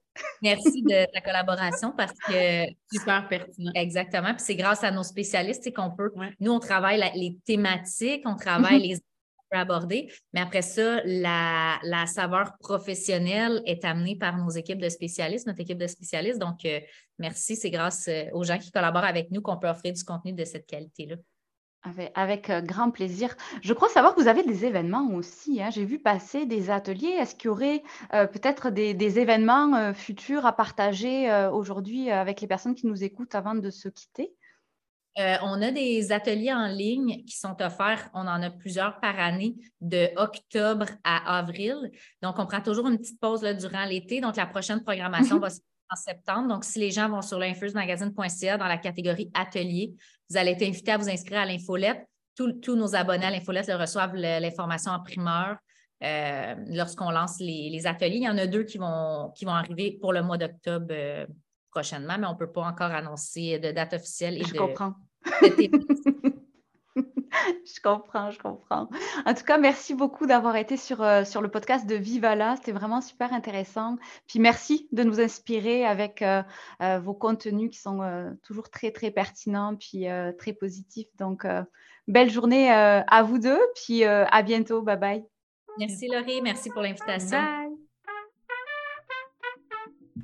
Merci 0.43 0.83
de 0.83 1.13
ta 1.13 1.21
collaboration 1.21 1.93
parce 1.97 2.13
que. 2.27 2.67
Super 2.93 3.29
pertinent. 3.29 3.73
Exactement. 3.75 4.35
Puis 4.35 4.45
c'est 4.45 4.57
grâce 4.57 4.83
à 4.85 4.91
nos 4.91 5.05
spécialistes 5.05 5.73
qu'on 5.75 5.91
peut. 5.91 6.11
Nous, 6.41 6.53
on 6.53 6.59
travaille 6.59 7.03
les 7.15 7.39
thématiques, 7.45 8.23
on 8.27 8.37
travaille 8.37 8.81
mhm. 8.81 8.89
les 8.89 8.97
peut 9.53 9.59
aborder. 9.59 10.11
Mais 10.33 10.41
après 10.41 10.63
ça, 10.63 11.01
la, 11.05 11.79
la, 11.85 12.07
saveur 12.07 12.57
professionnelle 12.59 13.63
est 13.67 13.85
amenée 13.85 14.17
par 14.17 14.37
nos 14.39 14.51
équipes 14.51 14.81
de 14.81 14.89
spécialistes, 14.89 15.47
notre 15.47 15.61
équipe 15.61 15.79
de 15.79 15.87
spécialistes. 15.87 16.39
Donc, 16.39 16.65
euh, 16.65 16.81
merci. 17.19 17.55
C'est 17.57 17.71
grâce 17.71 18.09
euh, 18.09 18.25
aux 18.33 18.45
gens 18.45 18.59
qui 18.59 18.71
collaborent 18.71 19.05
avec 19.05 19.31
nous 19.31 19.43
qu'on 19.43 19.59
peut 19.59 19.69
offrir 19.69 19.93
du 19.93 20.03
contenu 20.03 20.33
de 20.33 20.45
cette 20.45 20.67
qualité-là. 20.67 21.17
Avec, 22.15 22.49
euh, 22.49 22.61
grand 22.61 22.91
plaisir. 22.91 23.35
Je 23.61 23.73
crois 23.73 23.89
savoir 23.89 24.15
que 24.15 24.21
vous 24.21 24.29
avez 24.29 24.45
des 24.45 24.65
événements 24.65 25.09
aussi. 25.15 25.61
Hein. 25.61 25.71
J'ai 25.71 25.85
vu 25.85 25.99
passer 25.99 26.47
des 26.47 26.71
ateliers. 26.71 27.09
Est-ce 27.19 27.35
qu'il 27.35 27.47
y 27.47 27.51
aurait 27.51 27.83
peut-être 28.11 28.71
des, 28.71 29.19
événements 29.19 29.93
futurs 29.93 30.47
à 30.47 30.53
partager 30.53 31.29
aujourd'hui 31.53 32.11
avec 32.11 32.41
les 32.41 32.47
personnes 32.47 32.75
qui 32.75 32.87
nous 32.87 33.03
écoutent 33.03 33.35
avant 33.35 33.55
de 33.55 33.69
se 33.69 33.89
quitter? 33.89 34.33
Euh, 35.19 35.37
on 35.43 35.61
a 35.61 35.71
des 35.71 36.11
ateliers 36.11 36.55
en 36.55 36.69
ligne 36.69 37.23
qui 37.25 37.37
sont 37.37 37.61
offerts, 37.61 38.09
on 38.15 38.21
en 38.21 38.43
a 38.43 38.51
plusieurs 38.51 38.99
par 38.99 39.19
année, 39.21 39.57
de 39.83 40.09
octobre 40.17 40.87
à 41.05 41.39
avril. 41.39 41.91
Donc, 42.23 42.39
on 42.39 42.47
prend 42.47 42.63
toujours 42.63 42.89
une 42.89 42.97
petite 42.97 43.21
pause 43.21 43.43
là, 43.43 43.53
durant 43.53 43.85
l'été. 43.85 44.23
Donc, 44.23 44.37
la 44.37 44.47
prochaine 44.47 44.83
programmation 44.83 45.37
mhm. 45.37 45.43
va 45.43 45.51
se 45.51 45.57
faire 45.57 45.72
en 45.93 45.97
septembre. 45.97 46.49
Donc, 46.49 46.65
si 46.65 46.79
les 46.79 46.91
gens 46.91 47.09
vont 47.09 47.23
sur 47.23 47.39
l'infusmagazine.ca 47.39 48.57
dans 48.57 48.67
la 48.67 48.79
catégorie 48.79 49.31
atelier, 49.35 49.95
vous 50.29 50.37
allez 50.37 50.53
être 50.53 50.63
invités 50.63 50.93
à 50.93 50.99
vous 50.99 51.09
inscrire 51.09 51.41
à 51.41 51.47
l'infolette. 51.47 52.07
Tous, 52.35 52.75
nos 52.75 52.95
abonnés 52.95 53.27
à 53.27 53.31
l'infolette 53.31 53.71
reçoivent 53.71 54.15
l'information 54.15 54.93
en 54.93 55.01
primeur. 55.01 55.57
Euh, 56.03 56.57
lorsqu'on 56.67 57.11
lance 57.11 57.39
les, 57.39 57.87
ateliers. 57.87 58.17
Il 58.17 58.25
y 58.25 58.29
en 58.29 58.39
a 58.39 58.49
deux 58.49 58.65
qui 58.65 58.77
vont, 58.77 59.31
qui 59.37 59.45
vont 59.45 59.53
arriver 59.53 59.99
pour 60.01 60.13
le 60.13 60.23
mois 60.23 60.37
d'octobre 60.37 60.89
euh, 60.91 61.27
prochainement, 61.71 62.19
mais 62.19 62.27
on 62.27 62.33
ne 62.33 62.39
peut 62.39 62.51
pas 62.51 62.63
encore 62.63 62.91
annoncer 62.91 63.61
de 63.61 63.71
date 63.71 63.93
officielle. 63.93 64.37
Et 64.37 64.45
je 64.45 64.55
comprends. 64.55 64.95
je 67.65 67.81
comprends, 67.81 68.31
je 68.31 68.39
comprends. 68.39 68.89
En 69.27 69.35
tout 69.35 69.45
cas, 69.45 69.59
merci 69.59 69.95
beaucoup 69.95 70.27
d'avoir 70.27 70.57
été 70.57 70.77
sur, 70.77 71.03
euh, 71.03 71.25
sur 71.25 71.43
le 71.43 71.49
podcast 71.49 71.87
de 71.87 71.95
Vivala. 71.95 72.57
C'était 72.57 72.73
vraiment 72.73 73.01
super 73.01 73.33
intéressant. 73.33 73.97
Puis 74.27 74.39
merci 74.39 74.89
de 74.93 75.03
nous 75.03 75.21
inspirer 75.21 75.85
avec 75.85 76.23
euh, 76.23 76.43
euh, 76.83 76.99
vos 76.99 77.15
contenus 77.15 77.71
qui 77.71 77.79
sont 77.79 78.01
toujours 78.43 78.71
très, 78.71 78.91
très 78.91 79.11
pertinents 79.11 79.77
puis 79.77 80.07
très 80.39 80.53
positifs. 80.53 81.09
Donc, 81.19 81.47
belle 82.09 82.31
journée 82.31 82.71
à 82.71 83.23
vous 83.23 83.39
deux. 83.39 83.61
Puis 83.75 84.05
à 84.05 84.43
bientôt. 84.43 84.83
Bye 84.83 84.99
bye. 84.99 85.25
Merci 85.79 86.09
Laurie. 86.09 86.43
Merci 86.43 86.71
pour 86.71 86.83
l'invitation. 86.83 87.39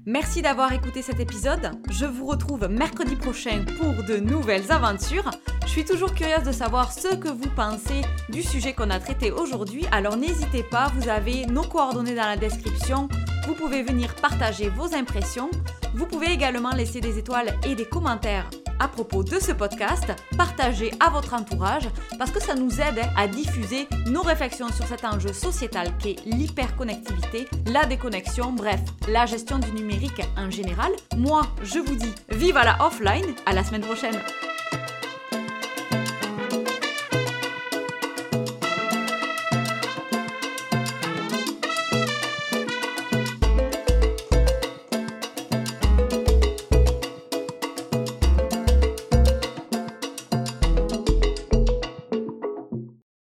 Merci 0.07 0.43
d'avoir 0.43 0.73
écouté 0.73 1.03
cet 1.03 1.21
épisode. 1.21 1.71
Je 1.91 2.07
vous 2.07 2.27
retrouve 2.27 2.69
mercredi 2.69 3.17
prochain 3.17 3.65
pour 3.79 4.05
de 4.05 4.17
nouvelles 4.19 4.73
aventures. 4.73 5.31
Je 5.69 5.73
suis 5.75 5.85
toujours 5.85 6.15
curieuse 6.15 6.45
de 6.45 6.51
savoir 6.51 6.91
ce 6.91 7.15
que 7.15 7.29
vous 7.29 7.51
pensez 7.55 8.01
du 8.31 8.43
sujet 8.43 8.73
qu'on 8.73 8.89
a 8.89 8.99
traité 8.99 9.31
aujourd'hui. 9.31 9.85
Alors 9.93 10.17
n'hésitez 10.17 10.63
pas, 10.63 10.91
vous 10.97 11.11
avez 11.11 11.45
nos 11.45 11.63
coordonnées 11.63 12.15
dans 12.15 12.27
la 12.27 12.39
description. 12.39 13.07
Vous 13.47 13.53
pouvez 13.53 13.83
venir 13.83 14.15
partager 14.15 14.71
vos 14.71 14.95
impressions. 14.95 15.51
Vous 15.95 16.07
pouvez 16.07 16.33
également 16.33 16.71
laisser 16.71 17.03
des 17.03 17.19
étoiles 17.19 17.55
et 17.67 17.75
des 17.75 17.85
commentaires 17.85 18.49
à 18.81 18.89
propos 18.89 19.23
de 19.23 19.39
ce 19.39 19.53
podcast, 19.53 20.07
partagez 20.39 20.91
à 21.05 21.11
votre 21.11 21.35
entourage 21.35 21.89
parce 22.19 22.31
que 22.31 22.41
ça 22.41 22.55
nous 22.55 22.81
aide 22.81 23.03
à 23.17 23.27
diffuser 23.29 23.89
nos 24.07 24.23
réflexions 24.23 24.69
sur 24.69 24.87
cet 24.87 25.05
enjeu 25.05 25.35
sociétal 25.35 25.97
qui 25.99 26.11
est 26.11 26.25
l'hyperconnectivité, 26.25 27.47
la 27.67 27.85
déconnexion, 27.85 28.53
bref, 28.53 28.81
la 29.09 29.27
gestion 29.27 29.59
du 29.59 29.73
numérique 29.73 30.23
en 30.37 30.51
général. 30.51 30.93
Moi, 31.17 31.43
je 31.63 31.79
vous 31.79 31.97
dis 31.97 32.15
vive 32.31 32.57
à 32.57 32.65
la 32.65 32.87
offline, 32.87 33.35
à 33.45 33.53
la 33.53 33.65
semaine 33.65 33.83
prochaine. 33.83 34.19